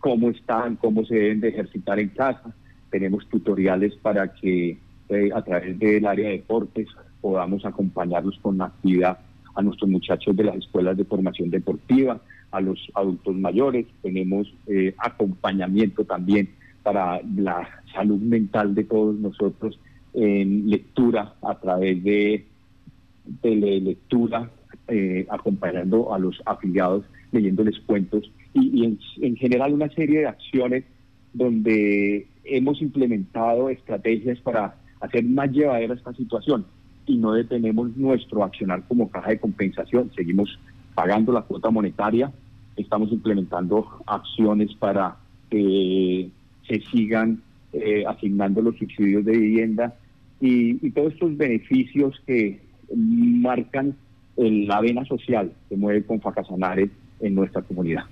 cómo 0.00 0.30
están, 0.30 0.74
cómo 0.76 1.04
se 1.04 1.14
deben 1.14 1.40
de 1.40 1.50
ejercitar 1.50 2.00
en 2.00 2.08
casa. 2.08 2.52
Tenemos 2.90 3.28
tutoriales 3.28 3.94
para 4.02 4.34
que 4.34 4.78
eh, 5.10 5.30
a 5.32 5.42
través 5.42 5.78
del 5.78 6.06
área 6.06 6.28
de 6.28 6.38
deportes 6.38 6.88
podamos 7.20 7.64
acompañarlos 7.64 8.36
con 8.42 8.60
actividad 8.60 9.18
a 9.54 9.62
nuestros 9.62 9.90
muchachos 9.90 10.36
de 10.36 10.44
las 10.44 10.56
escuelas 10.56 10.96
de 10.96 11.04
formación 11.04 11.50
deportiva, 11.50 12.20
a 12.50 12.60
los 12.60 12.78
adultos 12.94 13.34
mayores. 13.36 13.86
Tenemos 14.02 14.52
eh, 14.66 14.94
acompañamiento 14.98 16.04
también 16.04 16.48
para 16.82 17.20
la 17.36 17.68
salud 17.94 18.20
mental 18.20 18.74
de 18.74 18.84
todos 18.84 19.16
nosotros 19.16 19.78
en 20.14 20.68
lectura 20.68 21.34
a 21.42 21.54
través 21.60 22.02
de 22.02 22.46
telelectura, 23.42 24.50
eh, 24.88 25.26
acompañando 25.28 26.12
a 26.12 26.18
los 26.18 26.42
afiliados, 26.46 27.04
leyéndoles 27.32 27.78
cuentos 27.80 28.30
y, 28.54 28.84
en, 28.84 28.98
en, 29.20 29.36
general 29.36 29.72
una 29.72 29.88
serie 29.90 30.20
de 30.20 30.26
acciones 30.26 30.84
donde 31.32 32.26
hemos 32.44 32.82
implementado 32.82 33.68
estrategias 33.68 34.40
para 34.40 34.74
hacer 35.00 35.24
más 35.24 35.52
llevadera 35.52 35.94
esta 35.94 36.12
situación 36.14 36.64
y 37.06 37.16
no 37.16 37.32
detenemos 37.32 37.96
nuestro 37.96 38.44
accionar 38.44 38.82
como 38.86 39.10
caja 39.10 39.30
de 39.30 39.40
compensación, 39.40 40.10
seguimos 40.14 40.58
pagando 40.94 41.32
la 41.32 41.42
cuota 41.42 41.70
monetaria, 41.70 42.32
estamos 42.76 43.12
implementando 43.12 43.86
acciones 44.06 44.74
para 44.74 45.16
que 45.50 46.30
se 46.68 46.80
sigan 46.90 47.42
eh, 47.72 48.04
asignando 48.06 48.62
los 48.62 48.76
subsidios 48.76 49.24
de 49.24 49.32
vivienda 49.32 49.94
y, 50.40 50.84
y 50.86 50.90
todos 50.90 51.12
estos 51.12 51.36
beneficios 51.36 52.20
que 52.26 52.60
marcan 52.94 53.94
la 54.36 54.80
vena 54.80 55.04
social 55.04 55.52
que 55.68 55.76
mueve 55.76 56.04
con 56.04 56.20
Facasanare 56.20 56.90
en 57.20 57.34
nuestra 57.34 57.62
comunidad. 57.62 58.04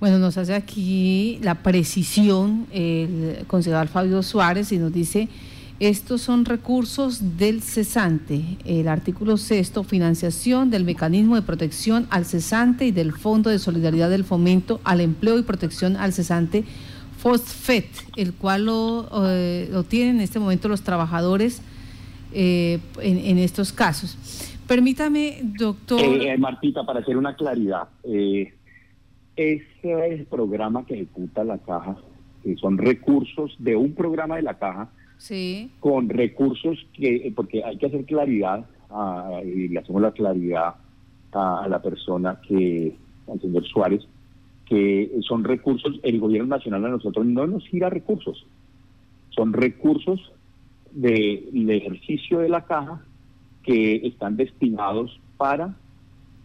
Bueno, 0.00 0.18
nos 0.18 0.38
hace 0.38 0.54
aquí 0.54 1.38
la 1.42 1.56
precisión 1.56 2.66
el 2.72 3.44
concejal 3.46 3.88
Fabio 3.88 4.22
Suárez 4.22 4.70
y 4.72 4.78
nos 4.78 4.92
dice, 4.92 5.28
estos 5.80 6.22
son 6.22 6.44
recursos 6.44 7.38
del 7.38 7.62
cesante, 7.62 8.42
el 8.64 8.88
artículo 8.88 9.36
sexto, 9.36 9.84
financiación 9.84 10.70
del 10.70 10.84
mecanismo 10.84 11.36
de 11.36 11.42
protección 11.42 12.08
al 12.10 12.24
cesante 12.24 12.86
y 12.86 12.90
del 12.90 13.12
Fondo 13.12 13.48
de 13.48 13.60
Solidaridad 13.60 14.10
del 14.10 14.24
Fomento 14.24 14.80
al 14.82 15.00
Empleo 15.00 15.38
y 15.38 15.42
Protección 15.42 15.96
al 15.96 16.12
Cesante, 16.12 16.64
FOSFET, 17.18 17.86
el 18.16 18.34
cual 18.34 18.66
lo, 18.66 19.08
eh, 19.26 19.68
lo 19.70 19.84
tienen 19.84 20.16
en 20.16 20.22
este 20.22 20.40
momento 20.40 20.68
los 20.68 20.82
trabajadores 20.82 21.62
eh, 22.32 22.78
en, 23.00 23.38
estos 23.38 23.72
casos. 23.72 24.18
Permítame, 24.66 25.40
doctor. 25.42 26.00
Eh, 26.00 26.36
Martita, 26.36 26.84
para 26.84 27.00
hacer 27.00 27.16
una 27.16 27.34
claridad, 27.36 27.88
eh, 28.04 28.52
ese 29.34 29.62
es 29.82 30.20
el 30.20 30.26
programa 30.26 30.84
que 30.84 30.94
ejecuta 30.94 31.42
la 31.44 31.58
caja, 31.58 31.96
son 32.60 32.78
recursos 32.78 33.56
de 33.58 33.76
un 33.76 33.94
programa 33.94 34.36
de 34.36 34.42
la 34.42 34.58
caja, 34.58 34.90
sí. 35.18 35.70
con 35.80 36.08
recursos 36.08 36.78
que, 36.94 37.32
porque 37.36 37.62
hay 37.62 37.76
que 37.76 37.86
hacer 37.86 38.04
claridad, 38.04 38.64
y 39.44 39.68
le 39.68 39.78
hacemos 39.78 40.00
la 40.00 40.12
claridad 40.12 40.74
a, 41.32 41.64
a 41.64 41.68
la 41.68 41.82
persona 41.82 42.40
que, 42.40 42.96
al 43.30 43.40
señor 43.40 43.66
Suárez, 43.66 44.06
que 44.64 45.10
son 45.26 45.44
recursos, 45.44 46.00
el 46.02 46.18
gobierno 46.20 46.56
nacional 46.56 46.86
a 46.86 46.88
nosotros 46.88 47.26
no 47.26 47.46
nos 47.46 47.66
gira 47.66 47.90
recursos, 47.90 48.46
son 49.30 49.52
recursos 49.52 50.32
del 50.92 51.70
ejercicio 51.70 52.38
de 52.40 52.48
la 52.48 52.64
caja 52.64 53.02
que 53.62 54.06
están 54.06 54.36
destinados 54.36 55.20
para 55.36 55.74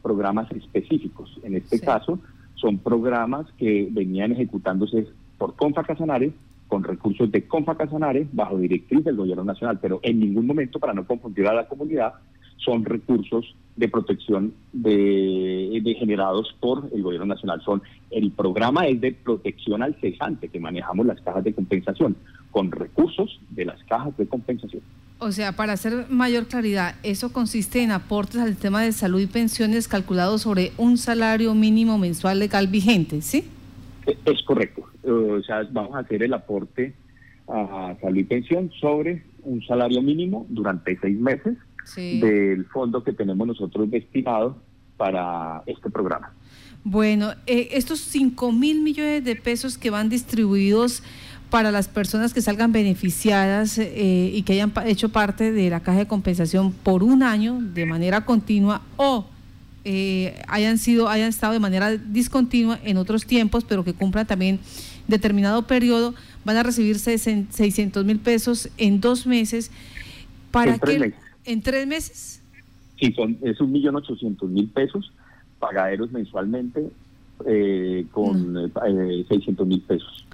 programas 0.01 0.51
específicos. 0.51 1.39
En 1.43 1.55
este 1.55 1.79
caso, 1.79 2.19
son 2.55 2.77
programas 2.77 3.47
que 3.57 3.87
venían 3.89 4.33
ejecutándose 4.33 5.07
por 5.37 5.55
Confa 5.55 5.83
Casanare, 5.83 6.33
con 6.73 6.83
recursos 6.83 7.31
de 7.31 7.47
Confa 7.47 7.77
Casanare, 7.77 8.27
bajo 8.31 8.57
directriz 8.57 9.03
del 9.03 9.15
gobierno 9.15 9.43
nacional, 9.43 9.77
pero 9.79 9.99
en 10.01 10.19
ningún 10.19 10.47
momento, 10.47 10.79
para 10.79 10.91
no 10.91 11.05
confundir 11.05 11.45
a 11.45 11.53
la 11.53 11.67
comunidad, 11.67 12.15
son 12.57 12.83
recursos 12.83 13.53
de 13.75 13.89
protección 13.89 14.55
de, 14.71 15.79
de, 15.83 15.93
generados 15.93 16.55
por 16.59 16.89
el 16.91 17.03
gobierno 17.03 17.27
nacional. 17.27 17.61
Son 17.63 17.83
el 18.09 18.31
programa 18.31 18.87
es 18.87 18.99
de 18.99 19.11
protección 19.11 19.83
al 19.83 19.93
cesante 20.01 20.47
que 20.47 20.59
manejamos 20.59 21.05
las 21.05 21.21
cajas 21.21 21.43
de 21.43 21.53
compensación 21.53 22.15
con 22.49 22.71
recursos 22.71 23.39
de 23.51 23.65
las 23.65 23.83
cajas 23.83 24.17
de 24.17 24.25
compensación. 24.25 24.81
O 25.19 25.31
sea, 25.31 25.51
para 25.51 25.73
hacer 25.73 26.07
mayor 26.09 26.47
claridad, 26.47 26.95
eso 27.03 27.31
consiste 27.31 27.83
en 27.83 27.91
aportes 27.91 28.41
al 28.41 28.49
sistema 28.49 28.81
de 28.81 28.93
salud 28.93 29.19
y 29.19 29.27
pensiones 29.27 29.87
calculados 29.87 30.41
sobre 30.41 30.71
un 30.79 30.97
salario 30.97 31.53
mínimo 31.53 31.99
mensual 31.99 32.39
legal 32.39 32.65
vigente, 32.65 33.21
¿sí? 33.21 33.45
E, 34.07 34.17
es 34.25 34.41
correcto. 34.41 34.89
O 35.05 35.41
sea, 35.43 35.63
vamos 35.71 35.95
a 35.95 35.99
hacer 35.99 36.23
el 36.23 36.33
aporte 36.33 36.93
a 37.47 37.95
salud 38.01 38.17
y 38.17 38.23
pensión 38.23 38.71
sobre 38.79 39.23
un 39.43 39.61
salario 39.65 40.01
mínimo 40.01 40.45
durante 40.49 40.97
seis 40.99 41.19
meses 41.19 41.57
del 41.95 42.65
fondo 42.65 43.03
que 43.03 43.11
tenemos 43.11 43.45
nosotros 43.45 43.91
destinado 43.91 44.57
para 44.95 45.63
este 45.65 45.89
programa. 45.89 46.31
Bueno, 46.85 47.31
eh, 47.45 47.69
estos 47.71 47.99
5 47.99 48.51
mil 48.51 48.81
millones 48.81 49.23
de 49.23 49.35
pesos 49.35 49.77
que 49.77 49.89
van 49.89 50.09
distribuidos 50.09 51.03
para 51.49 51.71
las 51.71 51.87
personas 51.87 52.33
que 52.33 52.41
salgan 52.41 52.71
beneficiadas 52.71 53.77
eh, 53.77 54.31
y 54.33 54.41
que 54.43 54.53
hayan 54.53 54.73
hecho 54.85 55.09
parte 55.09 55.51
de 55.51 55.69
la 55.69 55.81
caja 55.81 55.99
de 55.99 56.07
compensación 56.07 56.71
por 56.71 57.03
un 57.03 57.21
año 57.21 57.59
de 57.61 57.85
manera 57.85 58.25
continua 58.25 58.81
o 58.97 59.25
eh, 59.85 60.41
hayan 60.47 60.77
sido 60.77 61.09
hayan 61.09 61.29
estado 61.29 61.53
de 61.53 61.59
manera 61.59 61.91
discontinua 61.91 62.79
en 62.83 62.97
otros 62.97 63.25
tiempos, 63.25 63.65
pero 63.65 63.83
que 63.83 63.93
cumplan 63.93 64.25
también 64.25 64.59
determinado 65.07 65.63
periodo, 65.63 66.13
van 66.45 66.57
a 66.57 66.63
recibir 66.63 66.99
600 66.99 68.05
mil 68.05 68.19
pesos 68.19 68.69
en 68.77 69.01
dos 69.01 69.25
meses. 69.25 69.71
¿Para 70.51 70.77
que 70.77 71.13
¿En 71.45 71.61
tres 71.61 71.87
meses? 71.87 72.41
Sí, 72.99 73.11
son, 73.13 73.37
es 73.41 73.59
un 73.59 73.71
millón 73.71 73.95
ochocientos 73.95 74.49
mil 74.49 74.69
pesos 74.69 75.11
pagaderos 75.59 76.11
mensualmente 76.11 76.89
eh, 77.45 78.05
con 78.11 78.57
eh, 78.57 79.25
600 79.27 79.67
mil 79.67 79.81
pesos. 79.81 80.25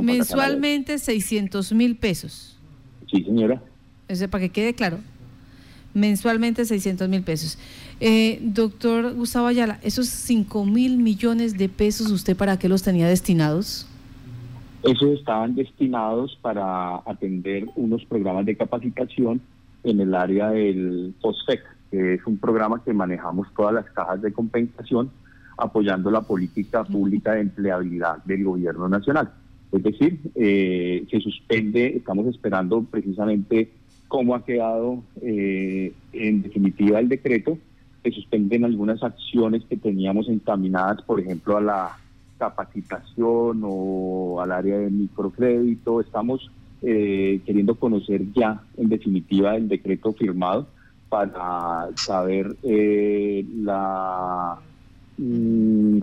mensualmente 0.00 0.98
600 0.98 1.72
mil 1.72 1.96
pesos. 1.96 2.58
Sí, 3.10 3.22
señora. 3.22 3.62
Eso 4.08 4.28
para 4.28 4.44
que 4.44 4.50
quede 4.50 4.74
claro. 4.74 4.98
Mensualmente 5.94 6.64
600 6.64 7.08
mil 7.08 7.22
pesos. 7.22 7.58
Eh, 8.00 8.40
doctor 8.42 9.14
Gustavo 9.14 9.46
Ayala, 9.46 9.78
esos 9.82 10.08
5 10.08 10.66
mil 10.66 10.98
millones 10.98 11.56
de 11.56 11.68
pesos, 11.68 12.10
¿usted 12.10 12.36
para 12.36 12.58
qué 12.58 12.68
los 12.68 12.82
tenía 12.82 13.08
destinados? 13.08 13.86
Esos 14.82 15.18
estaban 15.18 15.54
destinados 15.54 16.36
para 16.42 16.96
atender 17.06 17.66
unos 17.76 18.04
programas 18.04 18.44
de 18.44 18.56
capacitación 18.56 19.40
en 19.84 20.00
el 20.00 20.14
área 20.14 20.50
del 20.50 21.14
POSFEC, 21.20 21.62
que 21.90 22.14
es 22.14 22.26
un 22.26 22.38
programa 22.38 22.82
que 22.84 22.92
manejamos 22.92 23.46
todas 23.56 23.72
las 23.72 23.86
cajas 23.86 24.20
de 24.20 24.32
compensación 24.32 25.10
apoyando 25.56 26.10
la 26.10 26.22
política 26.22 26.84
pública 26.84 27.32
de 27.32 27.42
empleabilidad 27.42 28.22
del 28.24 28.44
gobierno 28.44 28.88
nacional. 28.88 29.30
Es 29.72 29.82
decir, 29.82 30.20
eh, 30.34 31.06
se 31.10 31.20
suspende, 31.20 31.96
estamos 31.96 32.26
esperando 32.26 32.82
precisamente 32.84 33.72
cómo 34.08 34.34
ha 34.34 34.44
quedado 34.44 35.02
eh, 35.22 35.92
en 36.12 36.42
definitiva 36.42 37.00
el 37.00 37.08
decreto, 37.08 37.58
se 38.02 38.10
suspenden 38.10 38.64
algunas 38.64 39.02
acciones 39.02 39.64
que 39.64 39.76
teníamos 39.76 40.28
encaminadas, 40.28 41.02
por 41.02 41.20
ejemplo, 41.20 41.56
a 41.56 41.60
la 41.60 41.98
capacitación 42.38 43.62
o 43.64 44.40
al 44.40 44.52
área 44.52 44.78
de 44.78 44.90
microcrédito. 44.90 46.00
Estamos 46.00 46.50
eh, 46.82 47.40
queriendo 47.46 47.76
conocer 47.76 48.30
ya 48.34 48.62
en 48.76 48.90
definitiva 48.90 49.56
el 49.56 49.68
decreto 49.68 50.12
firmado 50.12 50.68
para 51.08 51.88
saber 51.96 52.56
eh, 52.62 53.44
la 53.56 54.58
mm, 55.16 55.98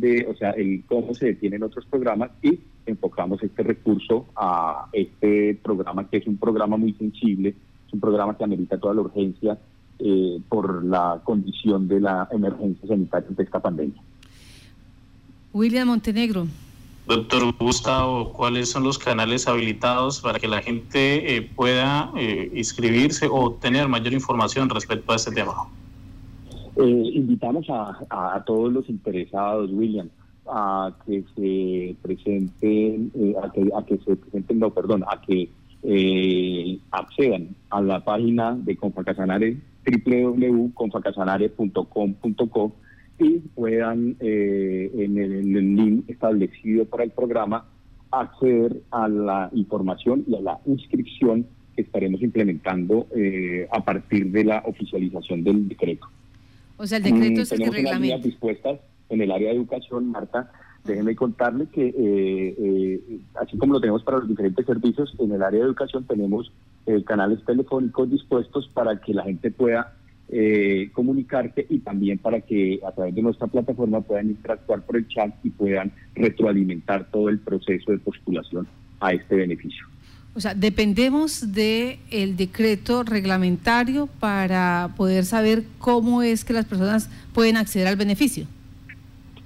de, 0.00 0.26
o 0.28 0.34
sea, 0.36 0.50
el 0.50 0.84
cómo 0.86 1.14
se 1.14 1.26
detienen 1.26 1.62
otros 1.62 1.84
programas 1.86 2.30
y 2.42 2.60
enfocamos 2.86 3.42
este 3.42 3.62
recurso 3.62 4.26
a 4.36 4.88
este 4.92 5.58
programa 5.62 6.08
que 6.08 6.18
es 6.18 6.26
un 6.26 6.36
programa 6.36 6.76
muy 6.76 6.92
sensible, 6.94 7.54
es 7.86 7.92
un 7.92 8.00
programa 8.00 8.36
que 8.36 8.44
amerita 8.44 8.78
toda 8.78 8.94
la 8.94 9.02
urgencia 9.02 9.58
eh, 9.98 10.38
por 10.48 10.84
la 10.84 11.20
condición 11.24 11.88
de 11.88 12.00
la 12.00 12.28
emergencia 12.30 12.88
sanitaria 12.88 13.28
de 13.30 13.42
esta 13.42 13.60
pandemia. 13.60 14.00
William 15.52 15.88
Montenegro. 15.88 16.46
Doctor 17.06 17.54
Gustavo, 17.56 18.32
¿cuáles 18.32 18.70
son 18.70 18.82
los 18.82 18.98
canales 18.98 19.46
habilitados 19.46 20.20
para 20.20 20.40
que 20.40 20.48
la 20.48 20.60
gente 20.60 21.36
eh, 21.36 21.42
pueda 21.42 22.10
eh, 22.16 22.50
inscribirse 22.52 23.28
o 23.30 23.52
tener 23.52 23.86
mayor 23.86 24.12
información 24.12 24.68
respecto 24.68 25.12
a 25.12 25.16
este 25.16 25.30
tema? 25.30 25.54
Eh, 26.76 27.10
invitamos 27.14 27.64
a, 27.70 28.42
todos 28.44 28.72
los 28.72 28.88
interesados, 28.90 29.70
William, 29.72 30.10
a 30.48 30.94
que 31.06 31.24
se 31.34 31.96
presenten, 32.02 33.10
a, 33.42 33.50
que, 33.52 33.70
a 33.74 33.82
que 33.84 33.98
se 33.98 34.16
presenten, 34.16 34.58
no, 34.58 34.70
perdón, 34.70 35.04
a 35.06 35.20
que 35.20 35.50
accedan 36.90 37.54
a 37.70 37.80
la 37.80 38.04
página 38.04 38.54
de 38.54 38.76
Confacasanare, 38.76 39.56
www.confacasanare.com.co 39.86 42.72
y 43.18 43.38
puedan 43.54 44.16
eh, 44.20 44.90
en, 44.94 45.18
el, 45.18 45.76
link 45.76 46.10
establecido 46.10 46.84
para 46.84 47.04
el 47.04 47.10
programa 47.10 47.64
acceder 48.10 48.82
a 48.90 49.08
la 49.08 49.48
información 49.54 50.24
y 50.26 50.36
a 50.36 50.40
la 50.40 50.58
inscripción 50.66 51.46
que 51.74 51.82
estaremos 51.82 52.20
implementando 52.22 53.06
eh, 53.14 53.68
a 53.70 53.84
partir 53.84 54.30
de 54.30 54.44
la 54.44 54.62
oficialización 54.66 55.44
del 55.44 55.68
decreto. 55.68 56.06
O 56.76 56.86
sea, 56.86 56.98
el 56.98 57.04
decreto 57.04 57.42
es 57.42 57.52
el 57.52 57.58
que 57.58 57.70
reglamenta. 57.70 58.18
dispuestas 58.18 58.80
en 59.08 59.20
el 59.20 59.30
área 59.30 59.50
de 59.50 59.56
educación, 59.56 60.10
Marta. 60.10 60.50
Déjenme 60.84 61.16
contarle 61.16 61.66
que, 61.66 61.94
eh, 61.96 63.20
así 63.34 63.58
como 63.58 63.74
lo 63.74 63.80
tenemos 63.80 64.04
para 64.04 64.18
los 64.18 64.28
diferentes 64.28 64.64
servicios, 64.64 65.14
en 65.18 65.32
el 65.32 65.42
área 65.42 65.60
de 65.60 65.66
educación 65.66 66.04
tenemos 66.04 66.52
canales 67.04 67.44
telefónicos 67.44 68.08
dispuestos 68.08 68.68
para 68.72 69.00
que 69.00 69.12
la 69.12 69.24
gente 69.24 69.50
pueda 69.50 69.96
eh, 70.28 70.90
comunicarse 70.92 71.64
y 71.70 71.78
también 71.78 72.18
para 72.18 72.40
que 72.40 72.80
a 72.84 72.90
través 72.90 73.14
de 73.14 73.22
nuestra 73.22 73.46
plataforma 73.46 74.00
puedan 74.00 74.30
interactuar 74.30 74.84
por 74.84 74.96
el 74.96 75.06
chat 75.06 75.32
y 75.44 75.50
puedan 75.50 75.92
retroalimentar 76.16 77.08
todo 77.12 77.28
el 77.28 77.38
proceso 77.38 77.92
de 77.92 77.98
postulación 77.98 78.66
a 78.98 79.12
este 79.12 79.36
beneficio. 79.36 79.86
O 80.34 80.40
sea, 80.40 80.52
dependemos 80.52 81.52
del 81.52 82.00
el 82.10 82.36
decreto 82.36 83.04
reglamentario 83.04 84.08
para 84.18 84.94
poder 84.96 85.24
saber 85.24 85.62
cómo 85.78 86.22
es 86.22 86.44
que 86.44 86.52
las 86.52 86.64
personas 86.64 87.08
pueden 87.32 87.56
acceder 87.56 87.86
al 87.86 87.94
beneficio. 87.94 88.48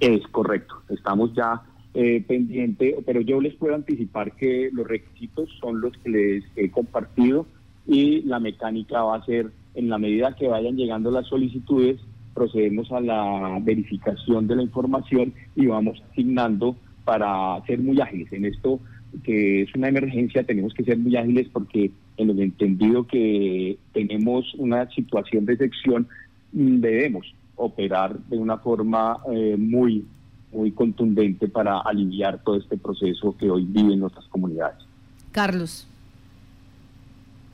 Es 0.01 0.27
correcto, 0.29 0.81
estamos 0.89 1.31
ya 1.35 1.61
eh, 1.93 2.25
pendientes, 2.27 2.95
pero 3.05 3.21
yo 3.21 3.39
les 3.39 3.53
puedo 3.53 3.75
anticipar 3.75 4.31
que 4.35 4.71
los 4.73 4.87
requisitos 4.87 5.47
son 5.59 5.79
los 5.79 5.95
que 5.97 6.09
les 6.09 6.43
he 6.55 6.71
compartido 6.71 7.45
y 7.85 8.23
la 8.23 8.39
mecánica 8.39 9.03
va 9.03 9.17
a 9.17 9.25
ser 9.25 9.51
en 9.75 9.89
la 9.89 9.99
medida 9.99 10.35
que 10.35 10.47
vayan 10.47 10.75
llegando 10.75 11.11
las 11.11 11.27
solicitudes, 11.27 11.99
procedemos 12.33 12.91
a 12.91 12.99
la 12.99 13.59
verificación 13.61 14.47
de 14.47 14.55
la 14.55 14.63
información 14.63 15.35
y 15.55 15.67
vamos 15.67 16.01
asignando 16.09 16.75
para 17.05 17.63
ser 17.67 17.77
muy 17.77 18.01
ágiles. 18.01 18.33
En 18.33 18.45
esto 18.45 18.79
que 19.23 19.61
es 19.61 19.75
una 19.75 19.89
emergencia 19.89 20.43
tenemos 20.43 20.73
que 20.73 20.83
ser 20.83 20.97
muy 20.97 21.15
ágiles 21.15 21.47
porque 21.53 21.91
en 22.17 22.31
el 22.31 22.39
entendido 22.39 23.05
que 23.05 23.77
tenemos 23.93 24.51
una 24.55 24.89
situación 24.89 25.45
de 25.45 25.57
sección 25.57 26.07
mm, 26.53 26.79
debemos 26.79 27.35
operar 27.55 28.17
de 28.17 28.37
una 28.37 28.57
forma 28.57 29.19
eh, 29.31 29.55
muy 29.57 30.05
muy 30.51 30.71
contundente 30.71 31.47
para 31.47 31.79
aliviar 31.79 32.43
todo 32.43 32.57
este 32.57 32.77
proceso 32.77 33.35
que 33.39 33.49
hoy 33.49 33.63
viven 33.63 33.99
nuestras 33.99 34.25
comunidades. 34.25 34.83
Carlos. 35.31 35.87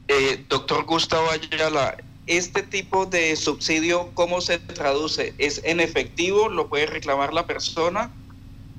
Eh, 0.07 0.43
doctor 0.49 0.85
Gustavo 0.85 1.27
Ayala, 1.29 1.97
este 2.27 2.63
tipo 2.63 3.05
de 3.05 3.35
subsidio, 3.35 4.09
¿cómo 4.13 4.41
se 4.41 4.57
traduce? 4.57 5.33
¿Es 5.37 5.61
en 5.63 5.79
efectivo? 5.79 6.49
¿Lo 6.49 6.69
puede 6.69 6.85
reclamar 6.85 7.33
la 7.33 7.45
persona? 7.45 8.11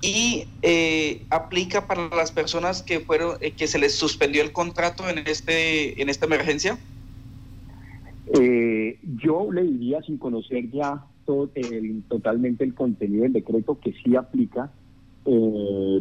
¿Y 0.00 0.46
eh, 0.62 1.22
aplica 1.30 1.86
para 1.86 2.08
las 2.08 2.30
personas 2.30 2.82
que, 2.82 3.00
fueron, 3.00 3.36
eh, 3.40 3.52
que 3.52 3.66
se 3.66 3.78
les 3.78 3.94
suspendió 3.94 4.42
el 4.42 4.52
contrato 4.52 5.08
en, 5.08 5.18
este, 5.26 6.00
en 6.00 6.08
esta 6.08 6.26
emergencia? 6.26 6.78
Eh, 8.38 8.98
yo 9.02 9.50
le 9.50 9.62
diría, 9.62 10.02
sin 10.02 10.18
conocer 10.18 10.70
ya 10.70 11.04
todo 11.28 11.50
totalmente 12.08 12.64
el 12.64 12.74
contenido 12.74 13.24
del 13.24 13.34
decreto, 13.34 13.78
que 13.78 13.92
sí 14.02 14.16
aplica 14.16 14.70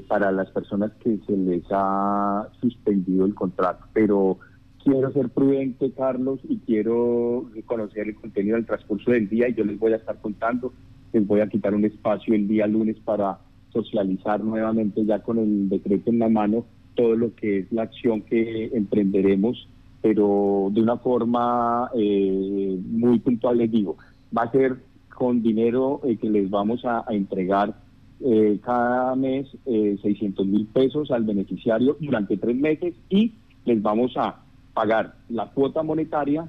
para 0.07 0.31
las 0.31 0.49
personas 0.51 0.93
que 1.03 1.19
se 1.27 1.35
les 1.35 1.63
ha 1.69 2.47
suspendido 2.61 3.25
el 3.25 3.35
contrato, 3.35 3.85
pero 3.91 4.37
quiero 4.81 5.11
ser 5.11 5.27
prudente, 5.27 5.91
Carlos, 5.91 6.39
y 6.47 6.59
quiero 6.59 7.49
conocer 7.65 8.07
el 8.07 8.15
contenido 8.15 8.55
del 8.55 8.65
transcurso 8.65 9.11
del 9.11 9.27
día 9.27 9.49
y 9.49 9.53
yo 9.53 9.65
les 9.65 9.77
voy 9.77 9.91
a 9.91 9.97
estar 9.97 10.17
contando. 10.21 10.71
Les 11.11 11.27
voy 11.27 11.41
a 11.41 11.49
quitar 11.49 11.75
un 11.75 11.83
espacio 11.83 12.33
el 12.33 12.47
día 12.47 12.65
lunes 12.65 12.95
para 13.03 13.37
socializar 13.73 14.41
nuevamente 14.41 15.03
ya 15.03 15.19
con 15.19 15.39
el 15.39 15.67
decreto 15.67 16.09
en 16.09 16.19
la 16.19 16.29
mano 16.29 16.63
todo 16.95 17.17
lo 17.17 17.35
que 17.35 17.59
es 17.59 17.71
la 17.73 17.83
acción 17.83 18.21
que 18.21 18.67
emprenderemos, 18.73 19.67
pero 20.01 20.69
de 20.71 20.81
una 20.81 20.97
forma 20.97 21.91
eh, 21.95 22.79
muy 22.81 23.19
puntual 23.19 23.57
les 23.57 23.69
digo, 23.69 23.97
va 24.35 24.43
a 24.43 24.51
ser 24.51 24.77
con 25.17 25.41
dinero 25.41 25.99
eh, 26.03 26.17
que 26.17 26.29
les 26.29 26.49
vamos 26.49 26.85
a, 26.85 27.03
entregar 27.09 27.73
eh, 28.19 28.59
cada 28.63 29.15
mes 29.15 29.47
600 29.65 30.45
mil 30.45 30.67
pesos 30.67 31.11
al 31.11 31.23
beneficiario 31.23 31.97
durante 31.99 32.37
tres 32.37 32.55
meses 32.55 32.93
y 33.09 33.33
les 33.65 33.81
vamos 33.81 34.15
a 34.15 34.43
pagar 34.73 35.15
la 35.29 35.47
cuota 35.47 35.81
monetaria 35.81 36.47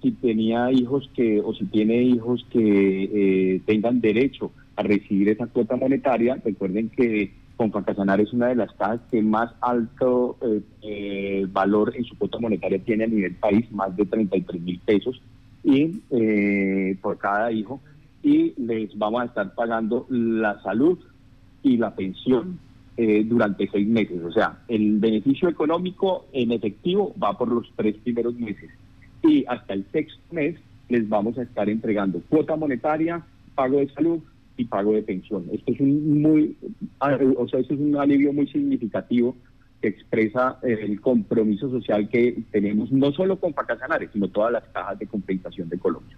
si 0.00 0.12
tenía 0.12 0.70
hijos 0.70 1.10
que 1.14 1.40
o 1.40 1.54
si 1.54 1.64
tiene 1.64 2.02
hijos 2.02 2.46
que 2.50 2.60
eh, 3.12 3.60
tengan 3.66 4.00
derecho 4.00 4.52
a 4.76 4.82
recibir 4.82 5.30
esa 5.30 5.46
cuota 5.46 5.76
monetaria. 5.76 6.40
Recuerden 6.44 6.90
que 6.90 7.32
Confacasanar 7.56 8.20
es 8.20 8.32
una 8.32 8.48
de 8.48 8.56
las 8.56 8.72
cajas 8.72 9.00
que 9.10 9.22
más 9.22 9.52
alto 9.60 10.36
eh, 10.42 10.60
eh, 10.82 11.46
valor 11.50 11.94
en 11.96 12.04
su 12.04 12.18
cuota 12.18 12.38
monetaria 12.38 12.80
tiene 12.80 13.04
a 13.04 13.06
nivel 13.06 13.34
país, 13.36 13.70
más 13.70 13.96
de 13.96 14.04
33 14.04 14.60
mil 14.60 14.80
pesos 14.80 15.20
y 15.62 16.00
por 17.00 17.16
cada 17.16 17.50
hijo. 17.50 17.80
Y 18.24 18.54
les 18.56 18.96
vamos 18.98 19.22
a 19.22 19.24
estar 19.26 19.54
pagando 19.54 20.06
la 20.08 20.60
salud 20.62 20.98
y 21.62 21.76
la 21.76 21.94
pensión 21.94 22.58
eh, 22.96 23.22
durante 23.24 23.68
seis 23.68 23.86
meses. 23.86 24.22
O 24.22 24.32
sea, 24.32 24.62
el 24.68 24.98
beneficio 24.98 25.48
económico 25.48 26.26
en 26.32 26.52
efectivo 26.52 27.14
va 27.22 27.36
por 27.36 27.48
los 27.48 27.70
tres 27.76 27.96
primeros 28.02 28.34
meses. 28.34 28.70
Y 29.22 29.44
hasta 29.46 29.74
el 29.74 29.84
sexto 29.92 30.20
mes 30.30 30.56
les 30.88 31.08
vamos 31.08 31.36
a 31.38 31.42
estar 31.42 31.68
entregando 31.68 32.20
cuota 32.28 32.56
monetaria, 32.56 33.24
pago 33.54 33.78
de 33.78 33.88
salud 33.90 34.20
y 34.56 34.64
pago 34.64 34.92
de 34.92 35.02
pensión. 35.02 35.46
Esto 35.52 35.72
es 35.72 35.80
un 35.80 36.22
muy, 36.22 36.56
o 37.00 37.48
sea, 37.48 37.60
esto 37.60 37.74
es 37.74 37.80
un 37.80 37.96
alivio 37.96 38.32
muy 38.32 38.46
significativo 38.46 39.36
que 39.80 39.88
expresa 39.88 40.58
el 40.62 41.00
compromiso 41.00 41.68
social 41.68 42.08
que 42.08 42.42
tenemos 42.50 42.90
no 42.90 43.12
solo 43.12 43.36
con 43.38 43.52
Pacasanares, 43.52 44.10
sino 44.12 44.28
todas 44.28 44.52
las 44.52 44.64
cajas 44.72 44.98
de 44.98 45.06
compensación 45.06 45.68
de 45.68 45.78
Colombia. 45.78 46.16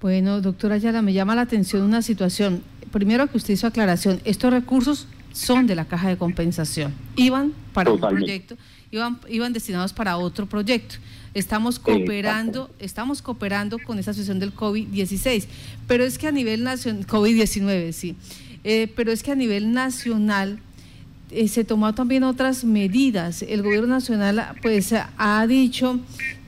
Bueno, 0.00 0.40
doctora 0.40 0.76
Ayala, 0.76 1.02
me 1.02 1.12
llama 1.12 1.34
la 1.34 1.42
atención 1.42 1.82
una 1.82 2.00
situación. 2.00 2.62
Primero 2.90 3.26
que 3.26 3.36
usted 3.36 3.52
hizo 3.52 3.66
aclaración, 3.66 4.18
estos 4.24 4.50
recursos 4.50 5.06
son 5.32 5.66
de 5.66 5.74
la 5.74 5.84
caja 5.84 6.08
de 6.08 6.16
compensación. 6.16 6.94
Iban 7.16 7.52
para 7.74 7.92
un 7.92 8.00
proyecto, 8.00 8.56
iban, 8.90 9.20
iban 9.28 9.52
destinados 9.52 9.92
para 9.92 10.16
otro 10.16 10.46
proyecto. 10.46 10.96
Estamos 11.34 11.78
cooperando, 11.78 12.70
estamos 12.78 13.20
cooperando 13.20 13.78
con 13.78 13.98
esa 13.98 14.14
situación 14.14 14.38
del 14.38 14.54
COVID-16, 14.54 15.46
pero 15.86 16.04
es 16.04 16.16
que 16.16 16.26
a 16.26 16.32
nivel 16.32 16.64
nacional, 16.64 17.06
COVID-19, 17.06 17.92
sí, 17.92 18.16
eh, 18.64 18.90
pero 18.96 19.12
es 19.12 19.22
que 19.22 19.32
a 19.32 19.36
nivel 19.36 19.72
nacional 19.72 20.60
eh, 21.30 21.46
se 21.46 21.62
tomó 21.62 21.94
también 21.94 22.24
otras 22.24 22.64
medidas. 22.64 23.42
El 23.42 23.62
gobierno 23.62 23.88
nacional 23.88 24.56
pues 24.62 24.94
ha 25.18 25.46
dicho 25.46 26.00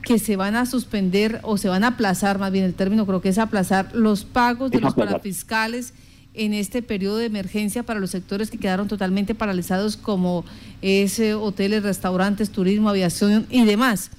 que 0.03 0.19
se 0.19 0.35
van 0.35 0.55
a 0.55 0.65
suspender 0.65 1.39
o 1.43 1.57
se 1.57 1.69
van 1.69 1.83
a 1.83 1.87
aplazar, 1.87 2.37
más 2.37 2.51
bien 2.51 2.65
el 2.65 2.73
término 2.73 3.05
creo 3.05 3.21
que 3.21 3.29
es 3.29 3.37
aplazar 3.37 3.95
los 3.95 4.25
pagos 4.25 4.69
de 4.69 4.81
los 4.81 4.93
parafiscales 4.93 5.93
en 6.33 6.53
este 6.53 6.81
periodo 6.81 7.17
de 7.17 7.25
emergencia 7.25 7.83
para 7.83 7.99
los 7.99 8.09
sectores 8.09 8.49
que 8.49 8.57
quedaron 8.57 8.87
totalmente 8.87 9.35
paralizados 9.35 9.97
como 9.97 10.43
es 10.81 11.19
eh, 11.19 11.35
hoteles, 11.35 11.83
restaurantes, 11.83 12.49
turismo, 12.51 12.89
aviación 12.89 13.45
y 13.49 13.65
demás. 13.65 14.11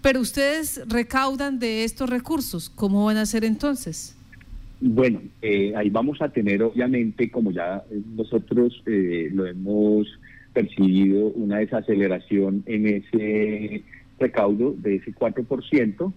Pero 0.00 0.20
ustedes 0.20 0.80
recaudan 0.88 1.58
de 1.58 1.84
estos 1.84 2.08
recursos, 2.08 2.70
¿cómo 2.70 3.04
van 3.04 3.16
a 3.16 3.22
hacer 3.22 3.44
entonces? 3.44 4.16
Bueno, 4.80 5.20
eh, 5.42 5.72
ahí 5.76 5.90
vamos 5.90 6.22
a 6.22 6.28
tener 6.28 6.62
obviamente, 6.62 7.30
como 7.30 7.50
ya 7.50 7.82
nosotros 8.16 8.80
eh, 8.86 9.28
lo 9.32 9.46
hemos 9.46 10.06
percibido, 10.52 11.26
una 11.28 11.58
desaceleración 11.58 12.62
en 12.66 12.86
ese 12.86 13.82
recaudo 14.18 14.74
de 14.76 14.96
ese 14.96 15.14
4%, 15.14 16.12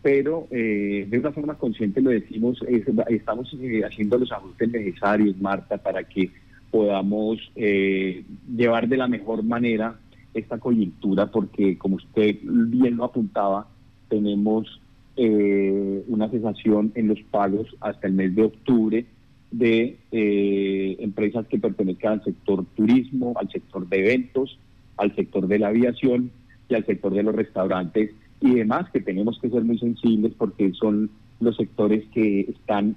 pero 0.00 0.48
eh, 0.50 1.06
de 1.08 1.18
una 1.18 1.32
forma 1.32 1.54
consciente 1.54 2.00
lo 2.00 2.10
decimos, 2.10 2.62
estamos 3.08 3.54
eh, 3.60 3.82
haciendo 3.84 4.18
los 4.18 4.32
ajustes 4.32 4.70
necesarios, 4.70 5.38
Marta, 5.40 5.78
para 5.78 6.04
que 6.04 6.30
podamos 6.70 7.38
eh, 7.54 8.24
llevar 8.56 8.88
de 8.88 8.96
la 8.96 9.06
mejor 9.06 9.42
manera 9.42 9.98
esta 10.32 10.58
coyuntura, 10.58 11.30
porque 11.30 11.76
como 11.76 11.96
usted 11.96 12.36
bien 12.42 12.96
lo 12.96 13.04
apuntaba, 13.04 13.68
tenemos 14.08 14.80
eh, 15.16 16.02
una 16.08 16.30
cesación 16.30 16.92
en 16.94 17.08
los 17.08 17.20
pagos 17.30 17.68
hasta 17.80 18.06
el 18.06 18.14
mes 18.14 18.34
de 18.34 18.44
octubre 18.44 19.04
de 19.50 19.98
eh, 20.10 20.96
empresas 21.00 21.46
que 21.46 21.58
pertenezcan 21.58 22.14
al 22.14 22.24
sector 22.24 22.64
turismo, 22.74 23.34
al 23.36 23.50
sector 23.50 23.86
de 23.86 23.98
eventos, 23.98 24.58
al 24.96 25.14
sector 25.14 25.46
de 25.46 25.58
la 25.58 25.68
aviación 25.68 26.30
y 26.72 26.74
al 26.74 26.86
sector 26.86 27.12
de 27.12 27.22
los 27.22 27.34
restaurantes 27.34 28.10
y 28.40 28.54
demás, 28.54 28.90
que 28.90 29.00
tenemos 29.00 29.38
que 29.38 29.50
ser 29.50 29.62
muy 29.62 29.78
sensibles 29.78 30.32
porque 30.36 30.72
son 30.72 31.10
los 31.40 31.56
sectores 31.56 32.04
que 32.12 32.40
están 32.40 32.96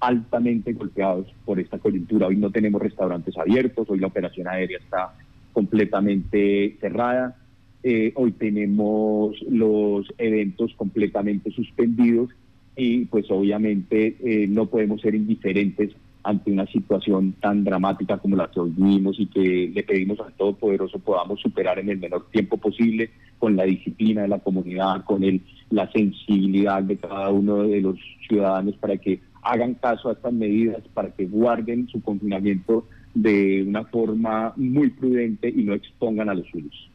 altamente 0.00 0.72
golpeados 0.72 1.26
por 1.44 1.60
esta 1.60 1.78
coyuntura. 1.78 2.28
Hoy 2.28 2.36
no 2.36 2.50
tenemos 2.50 2.80
restaurantes 2.80 3.36
abiertos, 3.36 3.90
hoy 3.90 3.98
la 3.98 4.06
operación 4.06 4.48
aérea 4.48 4.78
está 4.78 5.14
completamente 5.52 6.76
cerrada, 6.80 7.36
eh, 7.82 8.12
hoy 8.14 8.32
tenemos 8.32 9.36
los 9.48 10.06
eventos 10.18 10.72
completamente 10.74 11.50
suspendidos 11.50 12.30
y 12.76 13.06
pues 13.06 13.30
obviamente 13.30 14.16
eh, 14.20 14.46
no 14.46 14.66
podemos 14.66 15.00
ser 15.00 15.14
indiferentes 15.14 15.90
ante 16.22 16.52
una 16.52 16.66
situación 16.66 17.32
tan 17.40 17.64
dramática 17.64 18.18
como 18.18 18.36
la 18.36 18.50
que 18.50 18.60
hoy 18.60 18.72
vivimos 18.76 19.18
y 19.18 19.26
que 19.26 19.70
le 19.74 19.82
pedimos 19.82 20.20
al 20.20 20.32
Todopoderoso 20.34 20.98
podamos 20.98 21.40
superar 21.40 21.78
en 21.78 21.88
el 21.88 21.98
menor 21.98 22.26
tiempo 22.30 22.56
posible 22.56 23.10
con 23.38 23.56
la 23.56 23.64
disciplina 23.64 24.22
de 24.22 24.28
la 24.28 24.38
comunidad, 24.38 25.04
con 25.04 25.24
el, 25.24 25.40
la 25.70 25.90
sensibilidad 25.92 26.82
de 26.82 26.96
cada 26.96 27.30
uno 27.30 27.62
de 27.62 27.80
los 27.80 27.96
ciudadanos 28.28 28.76
para 28.76 28.96
que 28.98 29.20
hagan 29.42 29.74
caso 29.74 30.08
a 30.10 30.12
estas 30.12 30.32
medidas, 30.32 30.82
para 30.92 31.10
que 31.10 31.26
guarden 31.26 31.88
su 31.88 32.02
confinamiento 32.02 32.86
de 33.14 33.64
una 33.66 33.84
forma 33.84 34.52
muy 34.56 34.90
prudente 34.90 35.48
y 35.48 35.64
no 35.64 35.74
expongan 35.74 36.28
a 36.28 36.34
los 36.34 36.46
suyos. 36.48 36.90